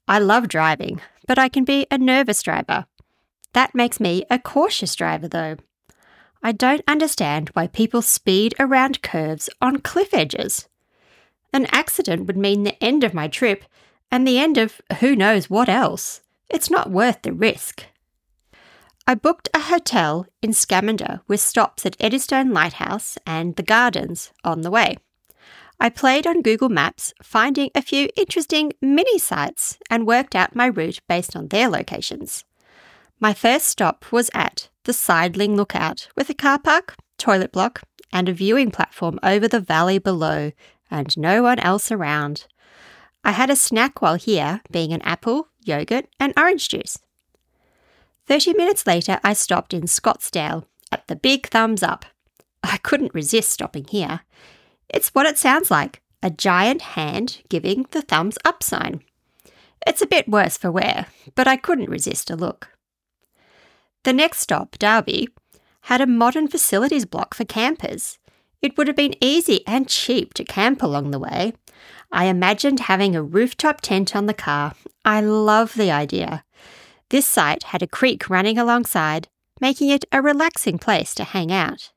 I 0.08 0.20
love 0.20 0.48
driving, 0.48 1.02
but 1.28 1.40
I 1.40 1.50
can 1.50 1.64
be 1.64 1.88
a 1.90 1.98
nervous 1.98 2.44
driver. 2.44 2.86
That 3.54 3.74
makes 3.74 4.00
me 4.00 4.26
a 4.30 4.38
cautious 4.38 4.94
driver, 4.96 5.28
though. 5.28 5.58
I 6.44 6.52
don't 6.52 6.84
understand 6.88 7.50
why 7.54 7.66
people 7.68 8.04
speed 8.04 8.54
around 8.60 9.02
curves 9.02 9.50
on 9.60 9.80
cliff 9.80 10.14
edges. 10.14 10.68
An 11.56 11.68
accident 11.72 12.28
would 12.28 12.36
mean 12.36 12.64
the 12.64 12.84
end 12.84 13.06
of 13.06 13.14
my 13.14 13.30
trip 13.30 13.64
and 14.12 14.28
the 14.28 14.38
end 14.38 14.58
of 14.58 14.82
who 15.00 15.16
knows 15.16 15.50
what 15.50 15.70
else. 15.70 16.22
It's 16.50 16.70
not 16.70 16.92
worth 16.92 17.22
the 17.22 17.32
risk. 17.32 17.86
I 19.08 19.16
booked 19.16 19.48
a 19.54 19.62
hotel 19.62 20.26
in 20.42 20.52
Scamander 20.52 21.22
with 21.30 21.40
stops 21.40 21.86
at 21.86 21.96
Eddystone 21.98 22.52
Lighthouse 22.52 23.18
and 23.26 23.56
the 23.56 23.64
Gardens 23.64 24.34
on 24.44 24.64
the 24.64 24.70
way. 24.70 24.98
I 25.80 25.88
played 25.88 26.28
on 26.28 26.42
Google 26.42 26.68
Maps, 26.68 27.14
finding 27.24 27.70
a 27.74 27.82
few 27.82 28.10
interesting 28.18 28.74
mini 28.82 29.18
sites 29.18 29.78
and 29.90 30.06
worked 30.06 30.36
out 30.36 30.58
my 30.58 30.66
route 30.66 31.00
based 31.08 31.38
on 31.38 31.48
their 31.48 31.70
locations. 31.70 32.44
My 33.22 33.34
first 33.34 33.68
stop 33.68 34.12
was 34.12 34.30
at 34.34 34.68
the 34.84 34.92
Sidling 34.92 35.56
Lookout 35.56 36.10
with 36.18 36.30
a 36.30 36.34
car 36.34 36.60
park, 36.60 36.96
toilet 37.18 37.54
block, 37.54 37.82
and 38.12 38.28
a 38.28 38.34
viewing 38.34 38.72
platform 38.72 39.20
over 39.24 39.48
the 39.48 39.60
valley 39.60 40.00
below, 40.00 40.52
and 40.90 41.18
no 41.18 41.44
one 41.44 41.60
else 41.60 41.92
around. 41.92 42.48
I 43.24 43.32
had 43.32 43.50
a 43.50 43.56
snack 43.56 44.02
while 44.02 44.16
here, 44.16 44.62
being 44.70 44.94
an 44.94 45.02
apple, 45.02 45.48
yogurt, 45.64 46.08
and 46.20 46.34
orange 46.38 46.70
juice. 46.70 47.00
Thirty 48.28 48.54
minutes 48.54 48.86
later, 48.88 49.20
I 49.24 49.34
stopped 49.34 49.74
in 49.74 49.84
Scottsdale 49.84 50.66
at 50.92 51.08
the 51.08 51.16
Big 51.16 51.48
Thumbs 51.48 51.84
Up. 51.84 52.06
I 52.64 52.78
couldn't 52.78 53.14
resist 53.14 53.50
stopping 53.50 53.86
here. 53.86 54.22
It's 54.90 55.10
what 55.10 55.26
it 55.26 55.38
sounds 55.38 55.70
like 55.70 56.02
a 56.24 56.30
giant 56.30 56.82
hand 56.82 57.42
giving 57.50 57.86
the 57.92 58.02
thumbs 58.02 58.38
up 58.44 58.64
sign. 58.64 59.02
It's 59.86 60.02
a 60.02 60.08
bit 60.08 60.28
worse 60.28 60.58
for 60.58 60.72
wear, 60.72 61.06
but 61.36 61.48
I 61.48 61.58
couldn't 61.58 61.90
resist 61.90 62.32
a 62.32 62.36
look. 62.36 62.70
The 64.04 64.14
next 64.14 64.40
stop, 64.40 64.78
Derby, 64.80 65.30
had 65.82 66.02
a 66.02 66.08
modern 66.08 66.48
facilities 66.48 67.06
block 67.06 67.36
for 67.36 67.46
campers. 67.46 68.18
It 68.66 68.80
would 68.80 68.88
have 68.88 68.96
been 68.96 69.14
easy 69.22 69.62
and 69.68 69.88
cheap 69.88 70.34
to 70.34 70.44
camp 70.44 70.82
along 70.82 71.12
the 71.12 71.20
way. 71.20 71.54
I 72.12 72.26
imagined 72.26 72.80
having 72.80 73.16
a 73.16 73.22
rooftop 73.22 73.80
tent 73.80 74.16
on 74.16 74.26
the 74.26 74.34
car. 74.34 74.74
I 75.06 75.22
love 75.22 75.76
the 75.76 75.92
idea. 75.92 76.44
This 77.10 77.28
site 77.28 77.62
had 77.66 77.84
a 77.84 77.88
creek 77.88 78.28
running 78.28 78.58
alongside, 78.58 79.28
making 79.62 79.90
it 79.90 80.04
a 80.12 80.20
relaxing 80.20 80.80
place 80.80 81.14
to 81.14 81.24
hang 81.24 81.52
out. 81.52 81.92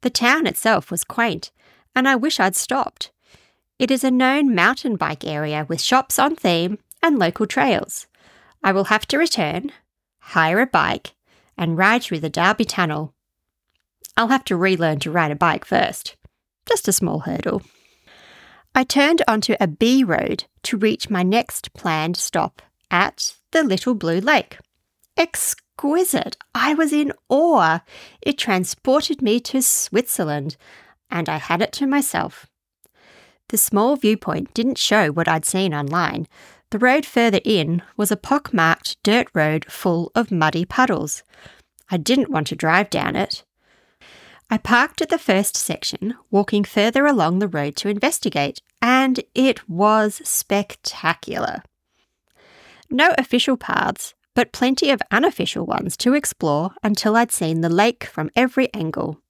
The 0.00 0.08
town 0.08 0.46
itself 0.46 0.90
was 0.90 1.04
quaint 1.04 1.50
and 1.94 2.08
I 2.08 2.16
wish 2.16 2.40
I'd 2.40 2.56
stopped. 2.56 3.12
It 3.78 3.90
is 3.90 4.02
a 4.02 4.10
known 4.10 4.54
mountain 4.54 4.96
bike 4.96 5.26
area 5.26 5.66
with 5.68 5.82
shops 5.82 6.18
on 6.18 6.36
theme 6.36 6.78
and 7.02 7.18
local 7.18 7.46
trails. 7.46 8.06
I 8.64 8.72
will 8.72 8.84
have 8.84 9.04
to 9.08 9.18
return, 9.18 9.72
hire 10.20 10.60
a 10.62 10.66
bike, 10.66 11.12
and 11.58 11.76
ride 11.76 12.02
through 12.02 12.20
the 12.20 12.30
Derby 12.30 12.64
Tunnel. 12.64 13.12
I'll 14.16 14.28
have 14.28 14.44
to 14.44 14.56
relearn 14.56 14.98
to 15.00 15.10
ride 15.10 15.30
a 15.30 15.36
bike 15.36 15.64
first. 15.64 16.16
Just 16.66 16.88
a 16.88 16.92
small 16.92 17.20
hurdle. 17.20 17.62
I 18.74 18.84
turned 18.84 19.22
onto 19.28 19.54
a 19.60 19.66
B 19.66 20.04
road 20.04 20.44
to 20.64 20.76
reach 20.76 21.10
my 21.10 21.22
next 21.22 21.74
planned 21.74 22.16
stop 22.16 22.62
at 22.90 23.34
the 23.50 23.62
Little 23.62 23.94
Blue 23.94 24.20
Lake. 24.20 24.58
Exquisite! 25.16 26.36
I 26.54 26.74
was 26.74 26.92
in 26.92 27.12
awe. 27.28 27.80
It 28.22 28.38
transported 28.38 29.20
me 29.20 29.40
to 29.40 29.60
Switzerland, 29.60 30.56
and 31.10 31.28
I 31.28 31.36
had 31.36 31.60
it 31.60 31.72
to 31.74 31.86
myself. 31.86 32.46
The 33.48 33.58
small 33.58 33.96
viewpoint 33.96 34.54
didn't 34.54 34.78
show 34.78 35.12
what 35.12 35.28
I'd 35.28 35.44
seen 35.44 35.74
online. 35.74 36.26
The 36.70 36.78
road 36.78 37.04
further 37.04 37.40
in 37.44 37.82
was 37.98 38.10
a 38.10 38.16
pockmarked 38.16 38.96
dirt 39.02 39.28
road 39.34 39.66
full 39.70 40.10
of 40.14 40.30
muddy 40.30 40.64
puddles. 40.64 41.22
I 41.90 41.98
didn't 41.98 42.30
want 42.30 42.46
to 42.46 42.56
drive 42.56 42.88
down 42.88 43.16
it. 43.16 43.44
I 44.52 44.58
parked 44.58 45.00
at 45.00 45.08
the 45.08 45.16
first 45.16 45.56
section, 45.56 46.14
walking 46.30 46.62
further 46.62 47.06
along 47.06 47.38
the 47.38 47.48
road 47.48 47.74
to 47.76 47.88
investigate, 47.88 48.60
and 48.82 49.18
it 49.34 49.66
was 49.66 50.20
spectacular. 50.24 51.62
No 52.90 53.14
official 53.16 53.56
paths, 53.56 54.12
but 54.34 54.52
plenty 54.52 54.90
of 54.90 55.00
unofficial 55.10 55.64
ones 55.64 55.96
to 55.96 56.12
explore 56.12 56.72
until 56.82 57.16
I'd 57.16 57.32
seen 57.32 57.62
the 57.62 57.70
lake 57.70 58.04
from 58.04 58.28
every 58.36 58.68
angle. 58.74 59.22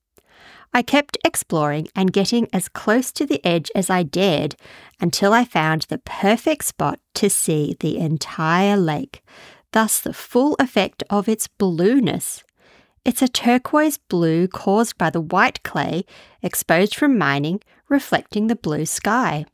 I 0.73 0.81
kept 0.81 1.17
exploring 1.23 1.87
and 1.95 2.11
getting 2.11 2.49
as 2.51 2.67
close 2.67 3.13
to 3.13 3.25
the 3.25 3.39
edge 3.45 3.71
as 3.73 3.89
I 3.89 4.03
dared 4.03 4.57
until 4.99 5.31
I 5.31 5.45
found 5.45 5.83
the 5.83 5.99
perfect 5.99 6.65
spot 6.65 6.99
to 7.13 7.29
see 7.29 7.77
the 7.79 7.97
entire 7.97 8.75
lake, 8.75 9.23
thus, 9.71 10.01
the 10.01 10.11
full 10.11 10.57
effect 10.59 11.01
of 11.09 11.29
its 11.29 11.47
blueness. 11.47 12.43
It's 13.05 13.21
a 13.21 13.27
turquoise 13.27 13.97
blue 13.97 14.47
caused 14.47 14.97
by 14.97 15.09
the 15.09 15.19
white 15.19 15.61
clay 15.63 16.05
exposed 16.41 16.95
from 16.95 17.17
mining, 17.17 17.61
reflecting 17.89 18.47
the 18.47 18.55
blue 18.55 18.85
sky. 18.85 19.45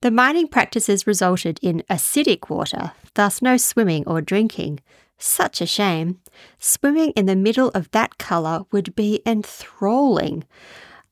The 0.00 0.12
mining 0.12 0.46
practices 0.46 1.06
resulted 1.06 1.58
in 1.60 1.82
acidic 1.90 2.48
water, 2.48 2.92
thus, 3.14 3.42
no 3.42 3.56
swimming 3.56 4.04
or 4.06 4.20
drinking, 4.20 4.80
such 5.18 5.60
a 5.60 5.66
shame. 5.66 6.20
Swimming 6.58 7.10
in 7.16 7.26
the 7.26 7.34
middle 7.34 7.70
of 7.70 7.90
that 7.90 8.18
colour 8.18 8.64
would 8.70 8.94
be 8.94 9.22
enthralling. 9.26 10.44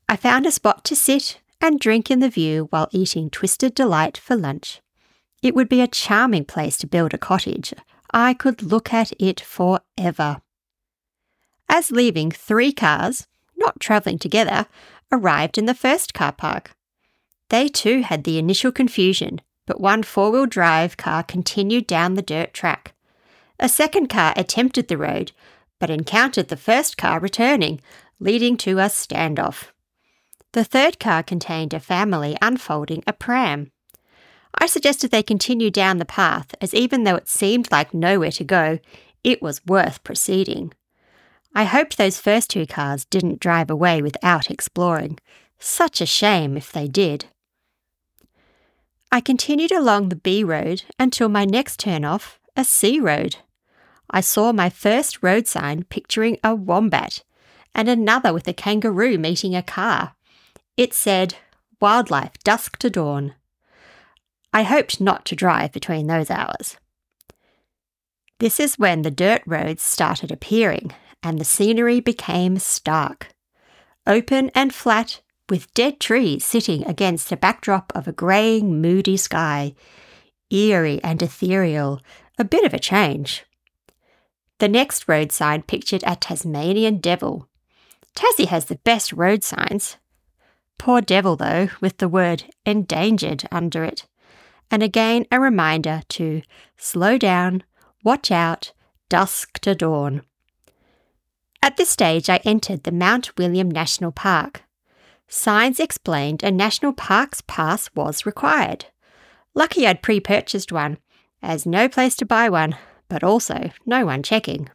I 0.09 0.16
found 0.16 0.47
a 0.47 0.53
spot 0.53 0.85
to 0.85 0.94
sit 0.94 1.40
and 1.61 1.81
drink 1.81 2.11
in 2.11 2.20
the 2.20 2.29
view 2.29 2.68
while 2.70 2.88
eating 2.92 3.31
Twisted 3.31 3.75
Delight 3.75 4.18
for 4.18 4.37
lunch. 4.37 4.81
It 5.42 5.55
would 5.55 5.68
be 5.68 5.81
a 5.81 5.88
charming 5.88 6.44
place 6.44 6.77
to 6.79 6.87
build 6.87 7.12
a 7.12 7.18
cottage. 7.18 7.75
I 8.12 8.35
could 8.35 8.62
look 8.62 8.92
at 8.92 9.12
it 9.18 9.40
forever. 9.40 10.42
As 11.68 11.90
leaving, 11.90 12.31
three 12.31 12.72
cars, 12.72 13.27
not 13.57 13.81
travelling 13.81 14.18
together, 14.18 14.66
arrived 15.11 15.59
in 15.59 15.66
the 15.66 15.74
first 15.74 16.14
car 16.14 16.33
park. 16.33 16.72
They 17.48 17.68
too 17.68 18.03
had 18.03 18.24
the 18.24 18.38
initial 18.38 18.72
confusion 18.72 19.40
but 19.66 19.81
one 19.81 20.03
four 20.03 20.31
wheel 20.31 20.46
drive 20.46 20.96
car 20.96 21.22
continued 21.22 21.87
down 21.87 22.14
the 22.14 22.22
dirt 22.22 22.53
track. 22.53 22.94
A 23.59 23.68
second 23.68 24.09
car 24.09 24.35
attempted 24.37 24.88
the 24.88 24.98
road, 24.98 25.33
but 25.79 25.90
encountered 25.90 26.48
the 26.48 26.57
first 26.57 26.96
car 26.96 27.20
returning, 27.20 27.81
leading 28.18 28.57
to 28.59 28.79
a 28.79 28.87
standoff. 28.87 29.70
The 30.53 30.64
third 30.64 31.00
car 31.00 31.22
contained 31.22 31.74
a 31.74 31.81
family 31.81 32.37
unfolding 32.42 33.03
a 33.07 33.12
pram. 33.12 33.70
I 34.57 34.66
suggested 34.66 35.11
they 35.11 35.22
continue 35.22 35.70
down 35.70 35.98
the 35.98 36.05
path, 36.05 36.55
as 36.61 36.74
even 36.74 37.05
though 37.05 37.16
it 37.16 37.29
seemed 37.29 37.72
like 37.72 37.92
nowhere 37.92 38.31
to 38.33 38.44
go, 38.44 38.79
it 39.24 39.42
was 39.42 39.64
worth 39.66 40.05
proceeding. 40.05 40.72
I 41.54 41.64
hoped 41.64 41.96
those 41.96 42.18
first 42.18 42.50
two 42.50 42.66
cars 42.66 43.04
didn't 43.04 43.38
drive 43.38 43.70
away 43.70 44.02
without 44.02 44.50
exploring. 44.50 45.18
Such 45.60 46.00
a 46.00 46.06
shame 46.06 46.56
if 46.56 46.72
they 46.72 46.88
did. 46.88 47.26
I 49.12 49.20
continued 49.20 49.70
along 49.70 50.08
the 50.08 50.16
B 50.16 50.42
road 50.42 50.82
until 50.98 51.28
my 51.28 51.44
next 51.44 51.78
turn 51.78 52.04
off, 52.04 52.40
a 52.56 52.64
C 52.64 52.98
road. 52.98 53.36
I 54.10 54.20
saw 54.20 54.52
my 54.52 54.68
first 54.68 55.22
road 55.22 55.46
sign 55.46 55.84
picturing 55.84 56.38
a 56.42 56.56
wombat 56.56 57.22
and 57.74 57.88
another 57.88 58.32
with 58.32 58.48
a 58.48 58.52
kangaroo 58.52 59.16
meeting 59.16 59.54
a 59.54 59.62
car. 59.62 60.14
It 60.76 60.92
said, 60.92 61.36
Wildlife 61.80 62.38
dusk 62.42 62.78
to 62.78 62.90
dawn. 62.90 63.34
I 64.52 64.64
hoped 64.64 65.00
not 65.00 65.24
to 65.26 65.36
drive 65.36 65.72
between 65.72 66.08
those 66.08 66.30
hours. 66.30 66.76
This 68.40 68.58
is 68.58 68.78
when 68.78 69.02
the 69.02 69.10
dirt 69.10 69.42
roads 69.46 69.82
started 69.82 70.32
appearing 70.32 70.92
and 71.24 71.38
the 71.38 71.44
scenery 71.44 72.00
became 72.00 72.58
stark. 72.58 73.28
Open 74.06 74.50
and 74.54 74.74
flat, 74.74 75.22
with 75.48 75.72
dead 75.74 76.00
trees 76.00 76.44
sitting 76.44 76.87
against 76.87 77.32
a 77.32 77.37
backdrop 77.37 77.92
of 77.94 78.06
a 78.06 78.12
greying, 78.12 78.80
moody 78.80 79.16
sky. 79.16 79.74
Eerie 80.50 81.02
and 81.02 81.22
ethereal, 81.22 82.00
a 82.38 82.44
bit 82.44 82.64
of 82.64 82.74
a 82.74 82.78
change. 82.78 83.44
The 84.58 84.68
next 84.68 85.08
road 85.08 85.32
sign 85.32 85.62
pictured 85.62 86.04
a 86.06 86.16
Tasmanian 86.16 86.98
devil. 86.98 87.48
Tassie 88.14 88.46
has 88.46 88.66
the 88.66 88.76
best 88.76 89.12
road 89.12 89.42
signs. 89.42 89.96
Poor 90.78 91.00
devil, 91.00 91.37
though, 91.37 91.68
with 91.80 91.98
the 91.98 92.08
word 92.08 92.44
endangered 92.64 93.44
under 93.50 93.84
it. 93.84 94.06
And 94.70 94.82
again, 94.82 95.26
a 95.30 95.40
reminder 95.40 96.02
to 96.10 96.42
slow 96.76 97.18
down, 97.18 97.64
watch 98.02 98.30
out, 98.30 98.72
dusk 99.08 99.58
to 99.60 99.74
dawn. 99.74 100.22
At 101.64 101.79
this 101.79 101.88
stage, 101.88 102.29
I 102.29 102.42
entered 102.44 102.83
the 102.83 102.92
Mount 102.92 103.38
William 103.38 103.70
National 103.70 104.12
Park. 104.12 104.64
Signs 105.29 105.81
explained 105.81 106.42
a 106.42 106.50
National 106.50 106.92
Parks 106.92 107.42
pass 107.46 107.88
was 107.94 108.27
required. 108.27 108.85
Lucky 109.55 109.87
I'd 109.87 110.03
pre 110.03 110.20
purchased 110.20 110.72
one, 110.72 110.98
as 111.42 111.64
no 111.64 111.88
place 111.88 112.16
to 112.16 112.27
buy 112.27 112.50
one, 112.50 112.77
but 113.09 113.24
also 113.24 113.70
no 113.87 114.05
one 114.05 114.22
checking. 114.22 114.68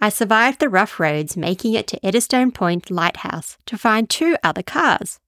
I 0.00 0.10
survived 0.10 0.60
the 0.60 0.68
rough 0.68 1.00
roads, 1.00 1.36
making 1.36 1.74
it 1.74 1.88
to 1.88 2.06
Eddystone 2.06 2.52
Point 2.52 2.88
Lighthouse 2.88 3.58
to 3.66 3.76
find 3.76 4.08
two 4.08 4.36
other 4.44 4.62
cars. 4.62 5.18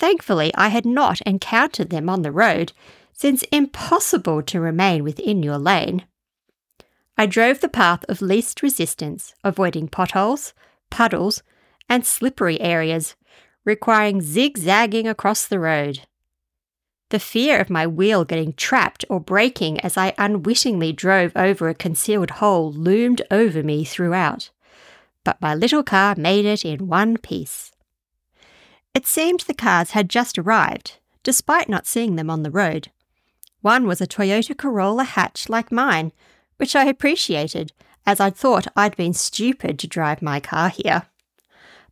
Thankfully, 0.00 0.50
I 0.56 0.70
had 0.70 0.86
not 0.86 1.20
encountered 1.20 1.90
them 1.90 2.08
on 2.08 2.22
the 2.22 2.32
road, 2.32 2.72
since 3.12 3.44
impossible 3.52 4.42
to 4.42 4.60
remain 4.60 5.04
within 5.04 5.44
your 5.44 5.56
lane. 5.56 6.04
I 7.20 7.26
drove 7.26 7.60
the 7.60 7.68
path 7.68 8.04
of 8.08 8.22
least 8.22 8.62
resistance, 8.62 9.34
avoiding 9.42 9.88
potholes, 9.88 10.54
puddles, 10.88 11.42
and 11.88 12.06
slippery 12.06 12.60
areas, 12.60 13.16
requiring 13.64 14.22
zigzagging 14.22 15.08
across 15.08 15.44
the 15.44 15.58
road. 15.58 16.06
The 17.10 17.18
fear 17.18 17.58
of 17.58 17.70
my 17.70 17.88
wheel 17.88 18.24
getting 18.24 18.52
trapped 18.52 19.04
or 19.10 19.18
breaking 19.18 19.80
as 19.80 19.96
I 19.96 20.14
unwittingly 20.16 20.92
drove 20.92 21.32
over 21.34 21.68
a 21.68 21.74
concealed 21.74 22.30
hole 22.30 22.72
loomed 22.72 23.22
over 23.32 23.64
me 23.64 23.82
throughout. 23.82 24.50
But 25.24 25.40
my 25.40 25.56
little 25.56 25.82
car 25.82 26.14
made 26.16 26.44
it 26.44 26.64
in 26.64 26.86
one 26.86 27.16
piece. 27.16 27.72
It 28.94 29.06
seemed 29.06 29.40
the 29.40 29.54
cars 29.54 29.90
had 29.90 30.08
just 30.08 30.38
arrived, 30.38 30.98
despite 31.24 31.68
not 31.68 31.86
seeing 31.86 32.16
them 32.16 32.30
on 32.30 32.44
the 32.44 32.50
road. 32.50 32.92
One 33.60 33.88
was 33.88 34.00
a 34.00 34.06
Toyota 34.06 34.56
Corolla 34.56 35.04
hatch 35.04 35.48
like 35.48 35.72
mine, 35.72 36.12
which 36.58 36.76
I 36.76 36.84
appreciated, 36.84 37.72
as 38.06 38.20
I'd 38.20 38.36
thought 38.36 38.68
I'd 38.76 38.96
been 38.96 39.14
stupid 39.14 39.78
to 39.78 39.86
drive 39.86 40.22
my 40.22 40.38
car 40.40 40.68
here. 40.68 41.04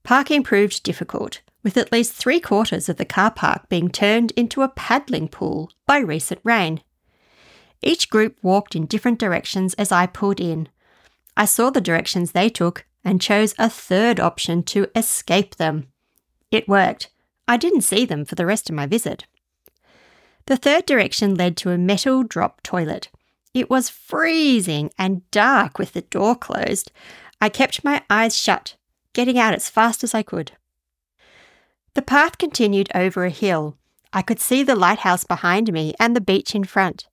Parking 0.03 0.43
proved 0.43 0.83
difficult, 0.83 1.41
with 1.63 1.77
at 1.77 1.91
least 1.91 2.13
three 2.13 2.39
quarters 2.39 2.89
of 2.89 2.97
the 2.97 3.05
car 3.05 3.31
park 3.31 3.69
being 3.69 3.89
turned 3.89 4.31
into 4.33 4.63
a 4.63 4.69
paddling 4.69 5.29
pool 5.29 5.71
by 5.87 5.99
recent 5.99 6.41
rain. 6.45 6.81
Each 7.83 8.09
group 8.09 8.37
walked 8.43 8.77
in 8.77 8.87
different 8.87 9.19
directions 9.19 9.75
as 9.75 9.91
I 9.91 10.07
pulled 10.07 10.41
in. 10.41 10.69
I 11.37 11.45
saw 11.45 11.71
the 11.71 11.81
directions 11.81 12.33
they 12.33 12.49
took 12.49 12.87
and 13.05 13.21
chose 13.21 13.55
a 13.59 13.69
third 13.69 14.19
option 14.21 14.63
to 14.65 14.87
escape 14.97 15.57
them. 15.57 15.89
It 16.51 16.69
worked. 16.69 17.11
I 17.49 17.57
didn't 17.57 17.83
see 17.83 18.05
them 18.05 18.25
for 18.25 18.35
the 18.35 18.47
rest 18.47 18.69
of 18.69 18.77
my 18.77 18.87
visit. 18.87 19.27
The 20.47 20.57
third 20.57 20.87
direction 20.87 21.35
led 21.35 21.57
to 21.59 21.71
a 21.71 21.79
metal 21.79 22.23
drop 22.23 22.63
toilet, 22.63 23.09
it 23.57 23.71
was 23.71 23.89
freezing 23.89 24.91
and 24.99 25.29
dark 25.31 25.79
with 25.79 25.93
the 25.93 26.03
door 26.03 26.37
closed. 26.37 26.93
I 27.41 27.49
kept 27.49 27.85
my 27.85 28.03
eyes 28.11 28.37
shut, 28.37 28.77
getting 29.13 29.39
out 29.39 29.55
as 29.55 29.71
fast 29.71 30.05
as 30.05 30.15
I 30.15 30.23
could. 30.23 30.53
The 31.95 32.03
path 32.03 32.37
continued 32.37 32.91
over 32.95 33.25
a 33.25 33.31
hill. 33.31 33.79
I 34.13 34.23
could 34.23 34.41
see 34.41 34.63
the 34.63 34.77
lighthouse 34.77 35.25
behind 35.25 35.73
me 35.73 35.95
and 35.99 36.15
the 36.15 36.21
beach 36.21 36.55
in 36.55 36.65
front. 36.65 37.09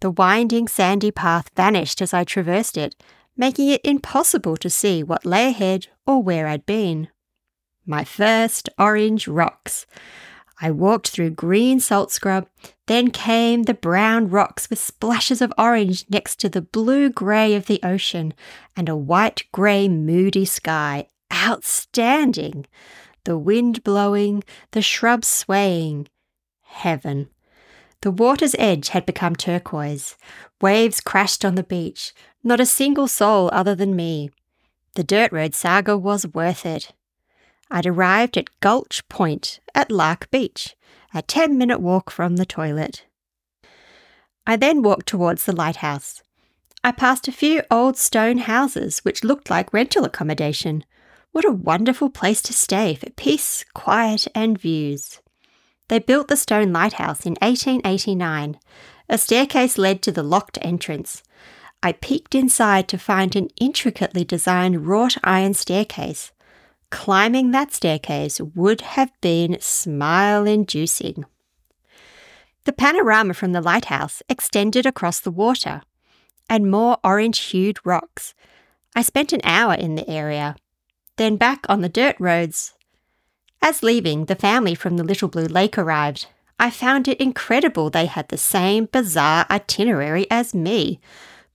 The 0.00 0.10
winding 0.10 0.68
sandy 0.68 1.10
path 1.10 1.50
vanished 1.56 2.00
as 2.00 2.14
I 2.14 2.24
traversed 2.24 2.76
it, 2.76 2.94
making 3.36 3.68
it 3.68 3.80
impossible 3.84 4.56
to 4.58 4.70
see 4.70 5.02
what 5.02 5.26
lay 5.26 5.48
ahead 5.48 5.88
or 6.06 6.22
where 6.22 6.46
I'd 6.46 6.66
been. 6.66 7.08
My 7.84 8.04
first 8.04 8.68
orange 8.78 9.26
rocks. 9.26 9.86
I 10.60 10.70
walked 10.72 11.08
through 11.08 11.30
green 11.30 11.78
salt 11.78 12.10
scrub, 12.10 12.48
then 12.86 13.10
came 13.10 13.62
the 13.62 13.74
brown 13.74 14.28
rocks 14.28 14.68
with 14.68 14.80
splashes 14.80 15.40
of 15.40 15.52
orange 15.56 16.04
next 16.10 16.36
to 16.40 16.48
the 16.48 16.62
blue 16.62 17.10
grey 17.10 17.54
of 17.54 17.66
the 17.66 17.80
ocean 17.82 18.34
and 18.76 18.88
a 18.88 18.96
white 18.96 19.44
grey 19.52 19.88
moody 19.88 20.44
sky. 20.44 21.06
Outstanding! 21.32 22.66
The 23.24 23.38
wind 23.38 23.84
blowing, 23.84 24.42
the 24.72 24.82
shrubs 24.82 25.28
swaying. 25.28 26.08
Heaven. 26.62 27.28
The 28.00 28.10
water's 28.10 28.54
edge 28.58 28.88
had 28.90 29.06
become 29.06 29.36
turquoise. 29.36 30.16
Waves 30.60 31.00
crashed 31.00 31.44
on 31.44 31.54
the 31.54 31.62
beach. 31.62 32.12
Not 32.42 32.60
a 32.60 32.66
single 32.66 33.08
soul 33.08 33.50
other 33.52 33.74
than 33.74 33.94
me. 33.94 34.30
The 34.94 35.04
dirt 35.04 35.30
road 35.32 35.54
saga 35.54 35.96
was 35.96 36.26
worth 36.26 36.64
it. 36.64 36.92
I'd 37.70 37.86
arrived 37.86 38.36
at 38.36 38.60
Gulch 38.60 39.06
Point 39.08 39.60
at 39.74 39.90
Lark 39.90 40.30
Beach, 40.30 40.74
a 41.14 41.22
10 41.22 41.58
minute 41.58 41.80
walk 41.80 42.10
from 42.10 42.36
the 42.36 42.46
toilet. 42.46 43.04
I 44.46 44.56
then 44.56 44.82
walked 44.82 45.06
towards 45.06 45.44
the 45.44 45.54
lighthouse. 45.54 46.22
I 46.82 46.92
passed 46.92 47.28
a 47.28 47.32
few 47.32 47.62
old 47.70 47.98
stone 47.98 48.38
houses 48.38 49.00
which 49.00 49.24
looked 49.24 49.50
like 49.50 49.72
rental 49.72 50.04
accommodation. 50.04 50.84
What 51.32 51.44
a 51.44 51.52
wonderful 51.52 52.08
place 52.08 52.40
to 52.42 52.54
stay 52.54 52.94
for 52.94 53.10
peace, 53.10 53.64
quiet, 53.74 54.26
and 54.34 54.58
views. 54.58 55.20
They 55.88 55.98
built 55.98 56.28
the 56.28 56.36
stone 56.36 56.72
lighthouse 56.72 57.26
in 57.26 57.36
1889. 57.42 58.58
A 59.10 59.18
staircase 59.18 59.76
led 59.76 60.00
to 60.02 60.12
the 60.12 60.22
locked 60.22 60.58
entrance. 60.62 61.22
I 61.82 61.92
peeked 61.92 62.34
inside 62.34 62.88
to 62.88 62.98
find 62.98 63.36
an 63.36 63.48
intricately 63.60 64.24
designed 64.24 64.86
wrought 64.86 65.16
iron 65.22 65.54
staircase 65.54 66.32
Climbing 66.90 67.50
that 67.50 67.72
staircase 67.72 68.40
would 68.40 68.80
have 68.80 69.12
been 69.20 69.58
smile 69.60 70.46
inducing. 70.46 71.24
The 72.64 72.72
panorama 72.72 73.34
from 73.34 73.52
the 73.52 73.60
lighthouse 73.60 74.22
extended 74.28 74.86
across 74.86 75.20
the 75.20 75.30
water 75.30 75.82
and 76.48 76.70
more 76.70 76.98
orange 77.04 77.38
hued 77.40 77.78
rocks. 77.84 78.34
I 78.96 79.02
spent 79.02 79.32
an 79.32 79.40
hour 79.44 79.74
in 79.74 79.94
the 79.94 80.08
area, 80.08 80.56
then 81.16 81.36
back 81.36 81.66
on 81.68 81.82
the 81.82 81.88
dirt 81.88 82.16
roads. 82.18 82.74
As 83.60 83.82
leaving, 83.82 84.26
the 84.26 84.34
family 84.34 84.74
from 84.74 84.96
the 84.96 85.04
Little 85.04 85.28
Blue 85.28 85.46
Lake 85.46 85.76
arrived. 85.76 86.26
I 86.58 86.70
found 86.70 87.06
it 87.06 87.20
incredible 87.20 87.90
they 87.90 88.06
had 88.06 88.28
the 88.28 88.38
same 88.38 88.86
bizarre 88.86 89.46
itinerary 89.50 90.26
as 90.30 90.54
me, 90.54 91.00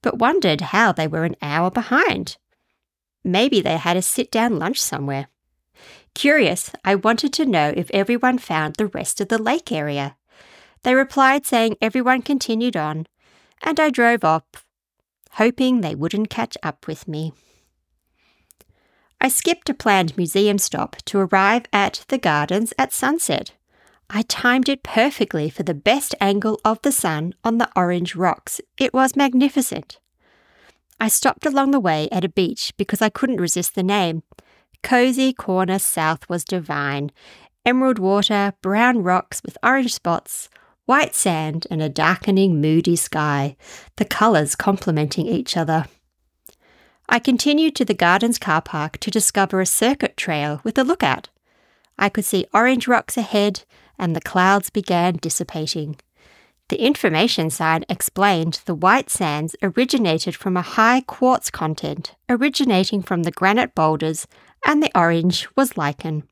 but 0.02 0.20
wondered 0.20 0.62
how 0.62 0.92
they 0.92 1.08
were 1.08 1.26
an 1.26 1.36
hour 1.42 1.72
behind. 1.72 2.38
Maybe 3.24 3.62
they 3.62 3.78
had 3.78 3.98
a 3.98 4.02
sit 4.02 4.32
down 4.32 4.60
lunch 4.60 4.82
somewhere. 4.82 5.28
Curious, 6.14 6.72
I 6.84 6.96
wanted 6.96 7.34
to 7.34 7.46
know 7.46 7.74
if 7.76 7.90
everyone 7.92 8.38
found 8.38 8.76
the 8.76 8.88
rest 8.88 9.22
of 9.22 9.30
the 9.30 9.42
lake 9.42 9.72
area. 9.72 10.16
They 10.84 10.94
replied 10.94 11.46
saying 11.46 11.78
everyone 11.82 12.22
continued 12.22 12.76
on, 12.76 13.08
and 13.62 13.80
I 13.80 13.90
drove 13.90 14.24
off, 14.24 14.44
hoping 15.32 15.82
they 15.82 15.96
wouldn't 15.96 16.30
catch 16.30 16.58
up 16.62 16.86
with 16.88 17.08
me. 17.08 17.34
I 19.20 19.30
skipped 19.30 19.70
a 19.70 19.74
planned 19.74 20.18
museum 20.18 20.58
stop 20.58 20.98
to 21.06 21.20
arrive 21.20 21.64
at 21.72 22.04
the 22.10 22.18
gardens 22.18 22.74
at 22.78 22.92
sunset. 22.92 23.54
I 24.10 24.24
timed 24.24 24.68
it 24.68 24.84
perfectly 24.84 25.50
for 25.50 25.64
the 25.64 25.74
best 25.74 26.14
angle 26.20 26.60
of 26.66 26.82
the 26.82 26.92
sun 26.92 27.34
on 27.44 27.58
the 27.58 27.70
orange 27.76 28.16
rocks. 28.16 28.60
It 28.78 28.94
was 28.94 29.16
magnificent. 29.16 30.00
I 31.04 31.10
stopped 31.10 31.46
along 31.46 31.72
the 31.72 31.82
way 31.82 32.08
at 32.14 32.24
a 32.24 32.30
beach 32.30 32.72
because 32.78 33.02
I 33.02 33.10
couldn't 33.10 33.42
resist 33.42 33.76
the 33.76 33.84
name. 33.84 34.24
Cozy 34.84 35.34
Corner 35.34 35.78
South 35.78 36.30
was 36.30 36.46
divine. 36.46 37.12
Emerald 37.66 38.00
water, 38.00 38.54
brown 38.62 39.04
rocks 39.04 39.42
with 39.44 39.58
orange 39.62 39.94
spots, 39.94 40.48
white 40.86 41.14
sand, 41.14 41.68
and 41.70 41.82
a 41.82 41.90
darkening, 41.90 42.62
moody 42.62 42.96
sky, 42.96 43.58
the 43.98 44.06
colours 44.06 44.56
complementing 44.56 45.28
each 45.28 45.58
other. 45.58 45.88
I 47.10 47.20
continued 47.20 47.76
to 47.76 47.84
the 47.84 47.94
gardens 47.94 48.38
car 48.38 48.62
park 48.62 48.98
to 49.00 49.12
discover 49.12 49.60
a 49.60 49.66
circuit 49.66 50.16
trail 50.16 50.62
with 50.64 50.78
a 50.78 50.86
lookout. 50.86 51.28
I 52.00 52.08
could 52.08 52.24
see 52.24 52.48
orange 52.54 52.88
rocks 52.88 53.18
ahead, 53.18 53.66
and 54.00 54.16
the 54.16 54.22
clouds 54.22 54.70
began 54.70 55.18
dissipating. 55.18 55.98
The 56.74 56.82
information 56.82 57.52
sign 57.52 57.86
explained 57.88 58.62
the 58.66 58.74
white 58.74 59.12
sands 59.12 59.56
originated 59.62 60.36
from 60.36 60.58
a 60.58 60.64
high 60.64 61.02
quartz 61.02 61.52
content 61.52 62.16
originating 62.28 63.04
from 63.04 63.22
the 63.22 63.30
granite 63.30 63.76
boulders, 63.76 64.26
and 64.66 64.82
the 64.82 64.90
orange 64.96 65.48
was 65.56 65.78
lichen. 65.78 66.24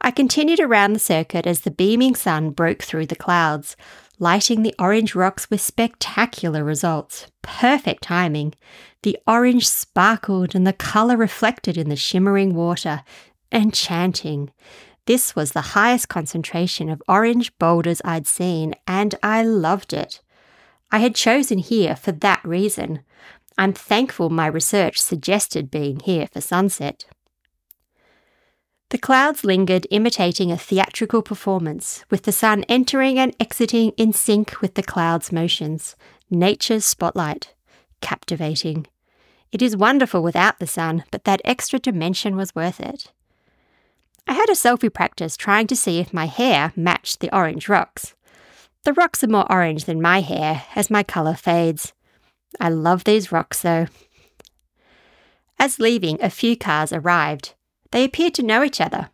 I 0.00 0.10
continued 0.10 0.58
around 0.58 0.94
the 0.94 0.98
circuit 0.98 1.46
as 1.46 1.60
the 1.60 1.70
beaming 1.70 2.14
sun 2.14 2.48
broke 2.48 2.82
through 2.82 3.04
the 3.04 3.14
clouds, 3.14 3.76
lighting 4.18 4.62
the 4.62 4.74
orange 4.78 5.14
rocks 5.14 5.50
with 5.50 5.60
spectacular 5.60 6.64
results. 6.64 7.26
Perfect 7.42 8.04
timing. 8.04 8.54
The 9.02 9.18
orange 9.26 9.68
sparkled 9.68 10.54
and 10.54 10.66
the 10.66 10.72
colour 10.72 11.18
reflected 11.18 11.76
in 11.76 11.90
the 11.90 11.94
shimmering 11.94 12.54
water. 12.54 13.02
Enchanting. 13.52 14.50
This 15.08 15.34
was 15.34 15.52
the 15.52 15.72
highest 15.72 16.10
concentration 16.10 16.90
of 16.90 17.02
orange 17.08 17.56
boulders 17.58 18.02
I'd 18.04 18.26
seen, 18.26 18.74
and 18.86 19.14
I 19.22 19.42
loved 19.42 19.94
it. 19.94 20.20
I 20.92 20.98
had 20.98 21.14
chosen 21.14 21.56
here 21.56 21.96
for 21.96 22.12
that 22.12 22.44
reason. 22.44 23.00
I'm 23.56 23.72
thankful 23.72 24.28
my 24.28 24.46
research 24.46 25.00
suggested 25.00 25.70
being 25.70 26.00
here 26.00 26.28
for 26.30 26.42
sunset. 26.42 27.06
The 28.90 28.98
clouds 28.98 29.44
lingered, 29.44 29.86
imitating 29.90 30.52
a 30.52 30.58
theatrical 30.58 31.22
performance, 31.22 32.04
with 32.10 32.24
the 32.24 32.30
sun 32.30 32.64
entering 32.64 33.18
and 33.18 33.34
exiting 33.40 33.92
in 33.96 34.12
sync 34.12 34.60
with 34.60 34.74
the 34.74 34.82
clouds' 34.82 35.32
motions. 35.32 35.96
Nature's 36.28 36.84
spotlight. 36.84 37.54
Captivating. 38.02 38.86
It 39.52 39.62
is 39.62 39.74
wonderful 39.74 40.22
without 40.22 40.58
the 40.58 40.66
sun, 40.66 41.04
but 41.10 41.24
that 41.24 41.40
extra 41.46 41.78
dimension 41.78 42.36
was 42.36 42.54
worth 42.54 42.78
it. 42.78 43.10
I 44.28 44.34
had 44.34 44.50
a 44.50 44.52
selfie 44.52 44.92
practice 44.92 45.38
trying 45.38 45.66
to 45.68 45.76
see 45.76 45.98
if 45.98 46.12
my 46.12 46.26
hair 46.26 46.74
matched 46.76 47.20
the 47.20 47.34
orange 47.34 47.66
rocks. 47.66 48.14
The 48.84 48.92
rocks 48.92 49.24
are 49.24 49.28
more 49.28 49.50
orange 49.50 49.86
than 49.86 50.02
my 50.02 50.20
hair 50.20 50.64
as 50.76 50.90
my 50.90 51.02
colour 51.02 51.34
fades. 51.34 51.94
I 52.60 52.68
love 52.68 53.04
these 53.04 53.32
rocks 53.32 53.62
though. 53.62 53.86
As 55.58 55.80
leaving, 55.80 56.22
a 56.22 56.28
few 56.28 56.56
cars 56.56 56.92
arrived. 56.92 57.54
They 57.90 58.04
appeared 58.04 58.34
to 58.34 58.42
know 58.42 58.62
each 58.62 58.82
other. 58.82 59.08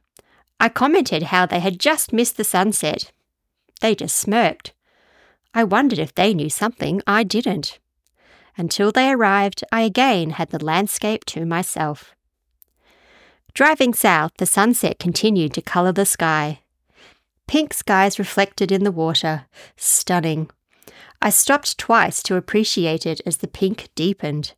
I 0.58 0.68
commented 0.68 1.24
how 1.24 1.46
they 1.46 1.60
had 1.60 1.78
just 1.78 2.12
missed 2.12 2.36
the 2.36 2.44
sunset. 2.44 3.12
They 3.80 3.94
just 3.94 4.16
smirked. 4.16 4.72
I 5.54 5.62
wondered 5.62 6.00
if 6.00 6.12
they 6.12 6.34
knew 6.34 6.50
something 6.50 7.00
I 7.06 7.22
didn't. 7.22 7.78
Until 8.56 8.90
they 8.90 9.10
arrived, 9.10 9.62
I 9.70 9.82
again 9.82 10.30
had 10.30 10.50
the 10.50 10.64
landscape 10.64 11.24
to 11.26 11.46
myself. 11.46 12.14
Driving 13.54 13.94
south, 13.94 14.32
the 14.38 14.46
sunset 14.46 14.98
continued 14.98 15.54
to 15.54 15.62
colour 15.62 15.92
the 15.92 16.04
sky. 16.04 16.62
Pink 17.46 17.72
skies 17.72 18.18
reflected 18.18 18.72
in 18.72 18.82
the 18.82 18.90
water, 18.90 19.46
stunning. 19.76 20.50
I 21.22 21.30
stopped 21.30 21.78
twice 21.78 22.20
to 22.24 22.34
appreciate 22.34 23.06
it 23.06 23.20
as 23.24 23.36
the 23.36 23.46
pink 23.46 23.90
deepened. 23.94 24.54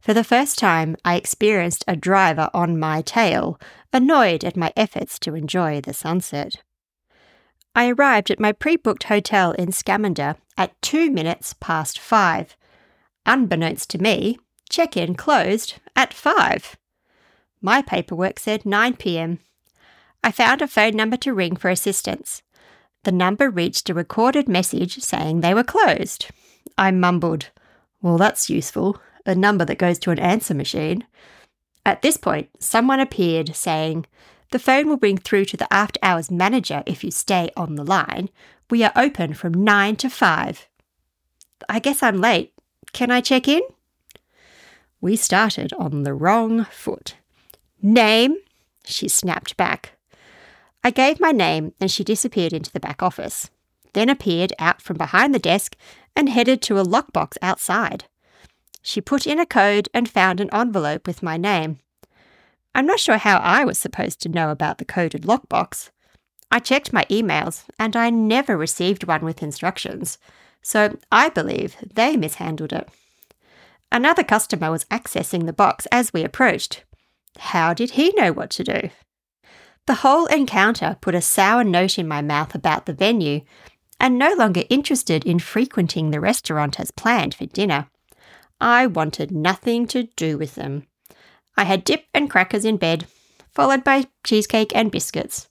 For 0.00 0.14
the 0.14 0.22
first 0.22 0.60
time, 0.60 0.96
I 1.04 1.16
experienced 1.16 1.84
a 1.88 1.96
driver 1.96 2.48
on 2.54 2.78
my 2.78 3.02
tail, 3.02 3.58
annoyed 3.92 4.44
at 4.44 4.56
my 4.56 4.72
efforts 4.76 5.18
to 5.20 5.34
enjoy 5.34 5.80
the 5.80 5.92
sunset. 5.92 6.62
I 7.74 7.90
arrived 7.90 8.30
at 8.30 8.38
my 8.38 8.52
pre 8.52 8.76
booked 8.76 9.04
hotel 9.04 9.52
in 9.52 9.72
Scamander 9.72 10.36
at 10.56 10.80
two 10.80 11.10
minutes 11.10 11.56
past 11.58 11.98
five. 11.98 12.56
Unbeknownst 13.26 13.90
to 13.90 13.98
me, 13.98 14.38
check 14.70 14.96
in 14.96 15.16
closed 15.16 15.80
at 15.96 16.14
five. 16.14 16.76
My 17.66 17.82
paperwork 17.82 18.38
said 18.38 18.64
9 18.64 18.94
pm. 18.94 19.40
I 20.22 20.30
found 20.30 20.62
a 20.62 20.68
phone 20.68 20.94
number 20.94 21.16
to 21.16 21.34
ring 21.34 21.56
for 21.56 21.68
assistance. 21.68 22.40
The 23.02 23.10
number 23.10 23.50
reached 23.50 23.90
a 23.90 23.94
recorded 23.94 24.48
message 24.48 25.00
saying 25.00 25.40
they 25.40 25.52
were 25.52 25.64
closed. 25.64 26.28
I 26.78 26.92
mumbled, 26.92 27.50
Well, 28.00 28.18
that's 28.18 28.48
useful 28.48 29.00
a 29.24 29.34
number 29.34 29.64
that 29.64 29.78
goes 29.78 29.98
to 29.98 30.12
an 30.12 30.20
answer 30.20 30.54
machine. 30.54 31.08
At 31.84 32.02
this 32.02 32.16
point, 32.16 32.50
someone 32.60 33.00
appeared 33.00 33.56
saying, 33.56 34.06
The 34.52 34.60
phone 34.60 34.88
will 34.88 34.98
ring 34.98 35.18
through 35.18 35.46
to 35.46 35.56
the 35.56 35.72
after 35.74 35.98
hours 36.04 36.30
manager 36.30 36.84
if 36.86 37.02
you 37.02 37.10
stay 37.10 37.50
on 37.56 37.74
the 37.74 37.82
line. 37.82 38.28
We 38.70 38.84
are 38.84 38.92
open 38.94 39.34
from 39.34 39.64
9 39.64 39.96
to 39.96 40.08
5. 40.08 40.68
I 41.68 41.80
guess 41.80 42.00
I'm 42.00 42.20
late. 42.20 42.52
Can 42.92 43.10
I 43.10 43.20
check 43.20 43.48
in? 43.48 43.62
We 45.00 45.16
started 45.16 45.72
on 45.72 46.04
the 46.04 46.14
wrong 46.14 46.66
foot. 46.66 47.16
Name? 47.88 48.38
She 48.84 49.06
snapped 49.06 49.56
back. 49.56 49.92
I 50.82 50.90
gave 50.90 51.20
my 51.20 51.30
name 51.30 51.72
and 51.80 51.88
she 51.88 52.02
disappeared 52.02 52.52
into 52.52 52.72
the 52.72 52.80
back 52.80 53.00
office, 53.00 53.48
then 53.92 54.08
appeared 54.08 54.52
out 54.58 54.82
from 54.82 54.96
behind 54.96 55.32
the 55.32 55.38
desk 55.38 55.76
and 56.16 56.28
headed 56.28 56.60
to 56.62 56.80
a 56.80 56.84
lockbox 56.84 57.34
outside. 57.40 58.06
She 58.82 59.00
put 59.00 59.24
in 59.24 59.38
a 59.38 59.46
code 59.46 59.88
and 59.94 60.08
found 60.08 60.40
an 60.40 60.52
envelope 60.52 61.06
with 61.06 61.22
my 61.22 61.36
name. 61.36 61.78
I'm 62.74 62.86
not 62.86 62.98
sure 62.98 63.18
how 63.18 63.36
I 63.36 63.64
was 63.64 63.78
supposed 63.78 64.20
to 64.22 64.28
know 64.28 64.50
about 64.50 64.78
the 64.78 64.84
coded 64.84 65.22
lockbox. 65.22 65.90
I 66.50 66.58
checked 66.58 66.92
my 66.92 67.04
emails 67.04 67.62
and 67.78 67.94
I 67.94 68.10
never 68.10 68.56
received 68.56 69.04
one 69.04 69.24
with 69.24 69.44
instructions, 69.44 70.18
so 70.60 70.98
I 71.12 71.28
believe 71.28 71.76
they 71.94 72.16
mishandled 72.16 72.72
it. 72.72 72.88
Another 73.92 74.24
customer 74.24 74.72
was 74.72 74.86
accessing 74.86 75.46
the 75.46 75.52
box 75.52 75.86
as 75.92 76.12
we 76.12 76.24
approached. 76.24 76.82
How 77.38 77.74
did 77.74 77.92
he 77.92 78.12
know 78.16 78.32
what 78.32 78.50
to 78.50 78.64
do? 78.64 78.90
The 79.86 79.94
whole 79.94 80.26
encounter 80.26 80.96
put 81.00 81.14
a 81.14 81.20
sour 81.20 81.62
note 81.62 81.98
in 81.98 82.08
my 82.08 82.22
mouth 82.22 82.54
about 82.54 82.86
the 82.86 82.92
venue, 82.92 83.42
and 84.00 84.18
no 84.18 84.34
longer 84.34 84.64
interested 84.68 85.24
in 85.24 85.38
frequenting 85.38 86.10
the 86.10 86.20
restaurant 86.20 86.78
as 86.78 86.90
planned 86.90 87.34
for 87.34 87.46
dinner. 87.46 87.88
I 88.60 88.86
wanted 88.86 89.30
nothing 89.30 89.86
to 89.88 90.04
do 90.16 90.36
with 90.38 90.54
them. 90.54 90.86
I 91.56 91.64
had 91.64 91.84
dip 91.84 92.04
and 92.12 92.28
crackers 92.28 92.64
in 92.64 92.76
bed, 92.76 93.06
followed 93.54 93.84
by 93.84 94.06
cheesecake 94.24 94.74
and 94.74 94.90
biscuits, 94.90 95.48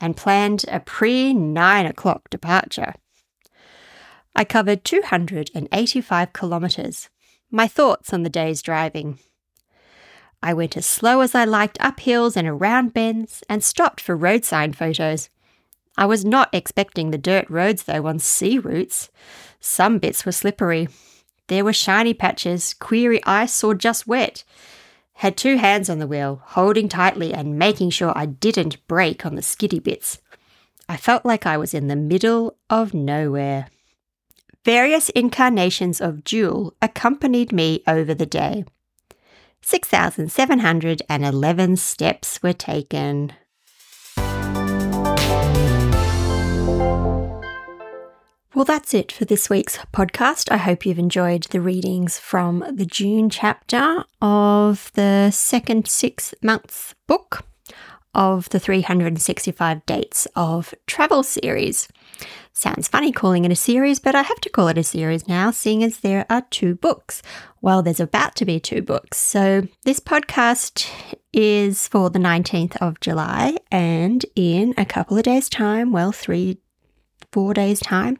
and 0.00 0.16
planned 0.16 0.64
a 0.68 0.80
pre 0.80 1.32
nine 1.34 1.86
o'clock 1.86 2.30
departure. 2.30 2.94
I 4.34 4.44
covered 4.44 4.84
285 4.84 6.32
kilometres. 6.32 7.08
My 7.50 7.66
thoughts 7.66 8.12
on 8.12 8.22
the 8.22 8.30
day's 8.30 8.62
driving. 8.62 9.18
I 10.42 10.54
went 10.54 10.76
as 10.76 10.86
slow 10.86 11.20
as 11.20 11.34
I 11.34 11.44
liked 11.44 11.78
up 11.80 12.00
hills 12.00 12.36
and 12.36 12.48
around 12.48 12.94
bends 12.94 13.42
and 13.48 13.62
stopped 13.62 14.00
for 14.00 14.16
road 14.16 14.44
sign 14.44 14.72
photos. 14.72 15.28
I 15.96 16.06
was 16.06 16.24
not 16.24 16.48
expecting 16.52 17.10
the 17.10 17.18
dirt 17.18 17.48
roads 17.50 17.84
though 17.84 18.06
on 18.06 18.18
C 18.18 18.58
routes. 18.58 19.10
Some 19.60 19.98
bits 19.98 20.24
were 20.24 20.32
slippery, 20.32 20.88
there 21.50 21.64
were 21.64 21.72
shiny 21.72 22.14
patches, 22.14 22.74
query 22.74 23.20
ice, 23.26 23.64
or 23.64 23.74
just 23.74 24.06
wet. 24.06 24.44
Had 25.14 25.36
two 25.36 25.56
hands 25.56 25.90
on 25.90 25.98
the 25.98 26.06
wheel, 26.06 26.40
holding 26.44 26.88
tightly 26.88 27.34
and 27.34 27.58
making 27.58 27.90
sure 27.90 28.12
I 28.16 28.26
didn't 28.26 28.86
brake 28.86 29.26
on 29.26 29.34
the 29.34 29.42
skiddy 29.42 29.80
bits. 29.80 30.20
I 30.88 30.96
felt 30.96 31.24
like 31.26 31.46
I 31.46 31.56
was 31.56 31.74
in 31.74 31.88
the 31.88 31.96
middle 31.96 32.56
of 32.70 32.94
nowhere. 32.94 33.66
Various 34.64 35.08
incarnations 35.08 36.00
of 36.00 36.22
Jewel 36.22 36.72
accompanied 36.80 37.50
me 37.50 37.82
over 37.88 38.14
the 38.14 38.26
day. 38.26 38.64
6,711 39.62 41.76
steps 41.76 42.42
were 42.42 42.52
taken. 42.52 43.32
Well, 48.52 48.64
that's 48.64 48.94
it 48.94 49.12
for 49.12 49.24
this 49.24 49.48
week's 49.48 49.78
podcast. 49.92 50.50
I 50.50 50.56
hope 50.56 50.84
you've 50.84 50.98
enjoyed 50.98 51.44
the 51.44 51.60
readings 51.60 52.18
from 52.18 52.64
the 52.70 52.84
June 52.84 53.30
chapter 53.30 54.04
of 54.20 54.90
the 54.94 55.30
second 55.30 55.86
six 55.86 56.34
months 56.42 56.94
book 57.06 57.44
of 58.14 58.48
the 58.48 58.58
365 58.58 59.86
Dates 59.86 60.26
of 60.34 60.74
Travel 60.86 61.22
series. 61.22 61.86
Sounds 62.52 62.88
funny 62.88 63.12
calling 63.12 63.44
it 63.44 63.52
a 63.52 63.56
series, 63.56 64.00
but 64.00 64.14
I 64.14 64.22
have 64.22 64.40
to 64.40 64.50
call 64.50 64.68
it 64.68 64.76
a 64.76 64.82
series 64.82 65.28
now, 65.28 65.50
seeing 65.50 65.84
as 65.84 66.00
there 66.00 66.26
are 66.28 66.42
two 66.50 66.74
books. 66.74 67.22
Well, 67.62 67.80
there's 67.82 68.00
about 68.00 68.34
to 68.36 68.44
be 68.44 68.58
two 68.58 68.82
books. 68.82 69.18
So 69.18 69.68
this 69.84 70.00
podcast 70.00 70.90
is 71.32 71.86
for 71.86 72.10
the 72.10 72.18
19th 72.18 72.76
of 72.78 73.00
July, 73.00 73.56
and 73.70 74.26
in 74.34 74.74
a 74.76 74.84
couple 74.84 75.16
of 75.16 75.22
days' 75.22 75.48
time, 75.48 75.92
well, 75.92 76.10
three, 76.12 76.58
four 77.30 77.54
days' 77.54 77.80
time, 77.80 78.18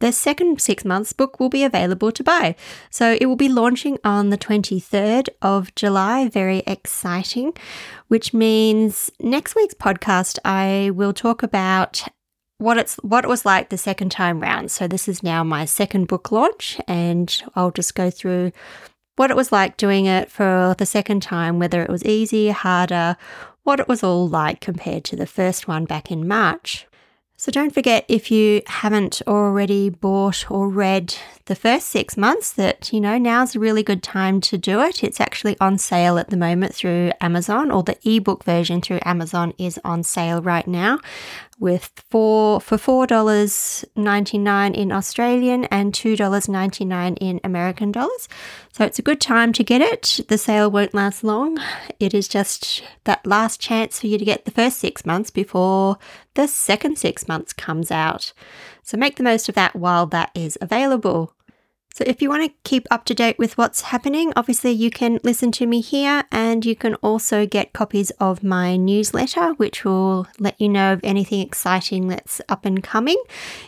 the 0.00 0.12
second 0.12 0.60
six 0.60 0.84
months 0.84 1.12
book 1.12 1.38
will 1.38 1.48
be 1.48 1.62
available 1.64 2.10
to 2.12 2.24
buy. 2.24 2.56
So 2.90 3.16
it 3.20 3.26
will 3.26 3.36
be 3.36 3.48
launching 3.48 3.98
on 4.04 4.30
the 4.30 4.36
23rd 4.36 5.28
of 5.40 5.74
July. 5.76 6.28
Very 6.28 6.62
exciting, 6.66 7.54
which 8.08 8.34
means 8.34 9.10
next 9.20 9.54
week's 9.54 9.74
podcast, 9.74 10.38
I 10.44 10.90
will 10.92 11.12
talk 11.12 11.42
about 11.42 12.04
what 12.58 12.78
it's 12.78 12.96
what 12.96 13.24
it 13.24 13.28
was 13.28 13.44
like 13.44 13.68
the 13.68 13.78
second 13.78 14.10
time 14.10 14.40
round. 14.40 14.70
So 14.70 14.86
this 14.86 15.08
is 15.08 15.22
now 15.22 15.44
my 15.44 15.64
second 15.64 16.06
book 16.08 16.30
launch 16.30 16.80
and 16.86 17.42
I'll 17.54 17.70
just 17.70 17.94
go 17.94 18.10
through 18.10 18.52
what 19.16 19.30
it 19.30 19.36
was 19.36 19.52
like 19.52 19.76
doing 19.76 20.06
it 20.06 20.30
for 20.30 20.74
the 20.78 20.86
second 20.86 21.22
time, 21.22 21.58
whether 21.58 21.82
it 21.82 21.90
was 21.90 22.04
easy, 22.04 22.50
harder, 22.50 23.16
what 23.62 23.80
it 23.80 23.88
was 23.88 24.02
all 24.02 24.28
like 24.28 24.60
compared 24.60 25.04
to 25.04 25.16
the 25.16 25.26
first 25.26 25.68
one 25.68 25.84
back 25.84 26.10
in 26.10 26.26
March. 26.26 26.86
So 27.36 27.50
don't 27.50 27.74
forget 27.74 28.04
if 28.08 28.30
you 28.30 28.62
haven't 28.66 29.20
already 29.26 29.88
bought 29.88 30.50
or 30.50 30.68
read 30.68 31.14
the 31.46 31.54
first 31.54 31.88
six 31.88 32.16
months 32.16 32.52
that, 32.52 32.92
you 32.92 33.00
know, 33.00 33.18
now's 33.18 33.54
a 33.54 33.60
really 33.60 33.82
good 33.82 34.02
time 34.02 34.40
to 34.40 34.56
do 34.56 34.80
it. 34.80 35.04
It's 35.04 35.20
actually 35.20 35.56
on 35.60 35.76
sale 35.76 36.18
at 36.18 36.30
the 36.30 36.36
moment 36.38 36.74
through 36.74 37.12
Amazon, 37.20 37.70
or 37.70 37.82
the 37.82 37.98
ebook 38.04 38.44
version 38.44 38.80
through 38.80 39.00
Amazon 39.04 39.52
is 39.58 39.78
on 39.84 40.02
sale 40.02 40.40
right 40.40 40.66
now 40.66 41.00
with 41.60 41.92
four 42.10 42.60
for 42.60 42.76
four 42.76 43.06
dollars 43.06 43.84
ninety 43.94 44.38
nine 44.38 44.74
in 44.74 44.90
Australian 44.90 45.64
and 45.66 45.94
two 45.94 46.16
dollars 46.16 46.48
ninety 46.48 46.84
nine 46.84 47.14
in 47.16 47.40
American 47.44 47.92
dollars. 47.92 48.28
So 48.72 48.84
it's 48.84 48.98
a 48.98 49.02
good 49.02 49.20
time 49.20 49.52
to 49.52 49.62
get 49.62 49.80
it. 49.80 50.20
The 50.28 50.38
sale 50.38 50.70
won't 50.70 50.94
last 50.94 51.22
long. 51.22 51.58
It 52.00 52.14
is 52.14 52.26
just 52.26 52.82
that 53.04 53.24
last 53.26 53.60
chance 53.60 54.00
for 54.00 54.06
you 54.06 54.18
to 54.18 54.24
get 54.24 54.46
the 54.46 54.50
first 54.50 54.78
six 54.78 55.04
months 55.04 55.30
before 55.30 55.98
the 56.34 56.48
second 56.48 56.98
six 56.98 57.28
months 57.28 57.52
comes 57.52 57.90
out. 57.90 58.32
So 58.84 58.96
make 58.96 59.16
the 59.16 59.22
most 59.22 59.48
of 59.48 59.54
that 59.56 59.74
while 59.74 60.06
that 60.06 60.30
is 60.34 60.56
available. 60.60 61.34
So, 61.94 62.04
if 62.08 62.20
you 62.20 62.28
want 62.28 62.42
to 62.42 62.52
keep 62.64 62.88
up 62.90 63.04
to 63.04 63.14
date 63.14 63.38
with 63.38 63.56
what's 63.56 63.82
happening, 63.82 64.32
obviously 64.34 64.72
you 64.72 64.90
can 64.90 65.20
listen 65.22 65.52
to 65.52 65.64
me 65.64 65.80
here 65.80 66.24
and 66.32 66.66
you 66.66 66.74
can 66.74 66.96
also 66.96 67.46
get 67.46 67.72
copies 67.72 68.10
of 68.18 68.42
my 68.42 68.76
newsletter, 68.76 69.52
which 69.52 69.84
will 69.84 70.26
let 70.40 70.60
you 70.60 70.68
know 70.68 70.94
of 70.94 71.00
anything 71.04 71.38
exciting 71.38 72.08
that's 72.08 72.40
up 72.48 72.64
and 72.64 72.82
coming. 72.82 73.22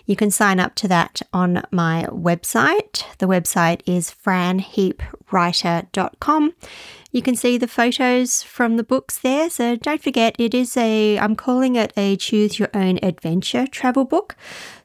You 0.07 0.17
can 0.17 0.33
sign 0.33 0.59
up 0.59 0.75
to 0.77 0.89
that 0.89 1.23
on 1.33 1.63
my 1.71 2.09
website. 2.11 3.05
The 3.19 3.29
website 3.29 3.83
is 3.87 4.11
franheapwriter.com. 4.11 6.55
You 7.13 7.23
can 7.23 7.37
see 7.37 7.59
the 7.59 7.69
photos 7.69 8.43
from 8.43 8.77
the 8.77 8.83
books 8.83 9.19
there. 9.19 9.49
So 9.49 9.77
don't 9.77 10.03
forget, 10.03 10.35
it 10.37 10.53
is 10.53 10.77
a, 10.77 11.17
I'm 11.19 11.37
calling 11.37 11.77
it 11.77 11.93
a 11.97 12.17
choose 12.17 12.59
your 12.59 12.71
own 12.75 12.99
adventure 13.05 13.69
travel 13.69 14.05
book. 14.05 14.35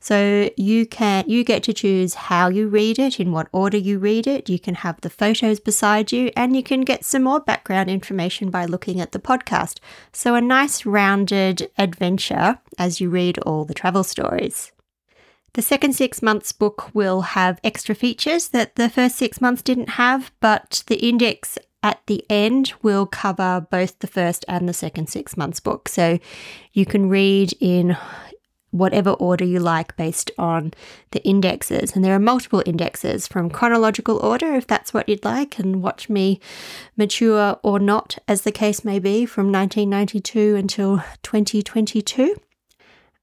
So 0.03 0.49
you 0.57 0.87
can, 0.87 1.25
you 1.27 1.43
get 1.43 1.61
to 1.63 1.73
choose 1.73 2.15
how 2.15 2.49
you 2.49 2.67
read 2.67 2.97
it, 2.97 3.19
in 3.19 3.31
what 3.31 3.47
order 3.51 3.77
you 3.77 3.99
read 3.99 4.25
it. 4.25 4.49
You 4.49 4.59
can 4.59 4.73
have 4.75 4.99
the 4.99 5.11
photos 5.11 5.59
beside 5.59 6.11
you 6.11 6.31
and 6.35 6.55
you 6.55 6.63
can 6.63 6.81
get 6.81 7.05
some 7.05 7.23
more 7.23 7.39
background 7.39 7.89
information 7.89 8.49
by 8.49 8.65
looking 8.65 8.99
at 8.99 9.11
the 9.11 9.19
podcast. 9.19 9.77
So 10.11 10.33
a 10.33 10.41
nice 10.41 10.87
rounded 10.87 11.69
adventure 11.77 12.59
as 12.79 12.99
you 12.99 13.11
read 13.11 13.37
all 13.39 13.63
the 13.63 13.75
travel 13.75 14.03
stories. 14.03 14.71
The 15.53 15.61
second 15.61 15.93
six 15.93 16.21
months 16.21 16.51
book 16.51 16.89
will 16.95 17.21
have 17.21 17.59
extra 17.63 17.93
features 17.93 18.49
that 18.49 18.77
the 18.77 18.89
first 18.89 19.17
six 19.17 19.39
months 19.39 19.61
didn't 19.61 19.89
have, 19.89 20.31
but 20.39 20.83
the 20.87 20.95
index 20.95 21.59
at 21.83 21.99
the 22.07 22.25
end 22.29 22.73
will 22.81 23.05
cover 23.05 23.67
both 23.69 23.99
the 23.99 24.07
first 24.07 24.45
and 24.47 24.67
the 24.67 24.73
second 24.73 25.09
six 25.09 25.35
months 25.37 25.59
book. 25.59 25.89
So 25.89 26.19
you 26.73 26.85
can 26.85 27.09
read 27.09 27.53
in 27.59 27.97
whatever 28.71 29.11
order 29.11 29.45
you 29.45 29.59
like 29.59 29.95
based 29.95 30.31
on 30.37 30.73
the 31.11 31.23
indexes. 31.23 31.95
And 31.95 32.03
there 32.03 32.15
are 32.15 32.19
multiple 32.19 32.63
indexes 32.65 33.27
from 33.27 33.49
chronological 33.49 34.17
order, 34.17 34.55
if 34.55 34.65
that's 34.65 34.93
what 34.93 35.07
you'd 35.07 35.25
like, 35.25 35.59
and 35.59 35.83
watch 35.83 36.09
me 36.09 36.39
mature 36.97 37.59
or 37.63 37.79
not, 37.79 38.17
as 38.27 38.41
the 38.41 38.51
case 38.51 38.83
may 38.83 38.99
be, 38.99 39.25
from 39.25 39.51
1992 39.51 40.55
until 40.55 41.03
2022. 41.23 42.35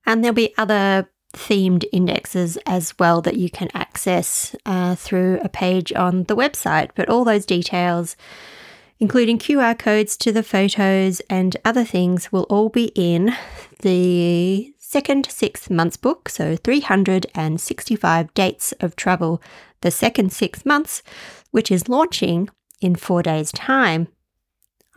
And 0.06 0.22
there'll 0.22 0.34
be 0.34 0.54
other 0.56 1.08
themed 1.34 1.84
indexes 1.92 2.56
as 2.66 2.98
well 2.98 3.20
that 3.20 3.37
you 3.37 3.50
can 3.50 3.68
access 3.74 4.56
uh, 4.64 4.94
through 4.94 5.40
a 5.42 5.48
page 5.48 5.92
on 5.92 6.24
the 6.24 6.37
website. 6.37 6.90
But 6.94 7.08
all 7.08 7.24
those 7.24 7.44
details, 7.44 8.16
including 8.98 9.38
QR 9.38 9.78
codes 9.78 10.16
to 10.18 10.32
the 10.32 10.42
photos 10.42 11.20
and 11.28 11.56
other 11.64 11.84
things, 11.84 12.32
will 12.32 12.44
all 12.44 12.68
be 12.68 12.92
in 12.94 13.34
the 13.80 14.72
second 14.88 15.27
six 15.31 15.68
months 15.68 15.98
book, 15.98 16.31
so 16.31 16.57
365 16.57 18.33
dates 18.33 18.72
of 18.81 18.96
travel, 18.96 19.42
the 19.83 19.90
second 19.90 20.33
six 20.33 20.64
months, 20.64 21.03
which 21.51 21.70
is 21.70 21.90
launching 21.90 22.48
in 22.81 22.94
four 22.96 23.22
days' 23.22 23.53
time. 23.53 24.09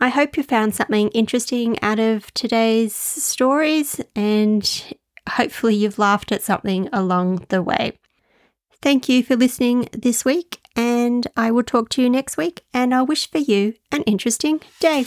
I 0.00 0.08
hope 0.08 0.38
you 0.38 0.44
found 0.44 0.74
something 0.74 1.08
interesting 1.08 1.78
out 1.82 1.98
of 1.98 2.32
today's 2.32 2.94
stories 2.94 4.00
and 4.16 4.96
hopefully 5.28 5.74
you've 5.74 5.98
laughed 5.98 6.32
at 6.32 6.40
something 6.40 6.88
along 6.90 7.44
the 7.50 7.62
way. 7.62 7.98
Thank 8.80 9.10
you 9.10 9.22
for 9.22 9.36
listening 9.36 9.90
this 9.92 10.24
week, 10.24 10.58
and 10.74 11.26
I 11.36 11.50
will 11.50 11.62
talk 11.62 11.90
to 11.90 12.02
you 12.02 12.08
next 12.08 12.38
week, 12.38 12.64
and 12.72 12.94
I'll 12.94 13.06
wish 13.06 13.30
for 13.30 13.38
you 13.38 13.74
an 13.92 14.02
interesting 14.04 14.60
day. 14.80 15.04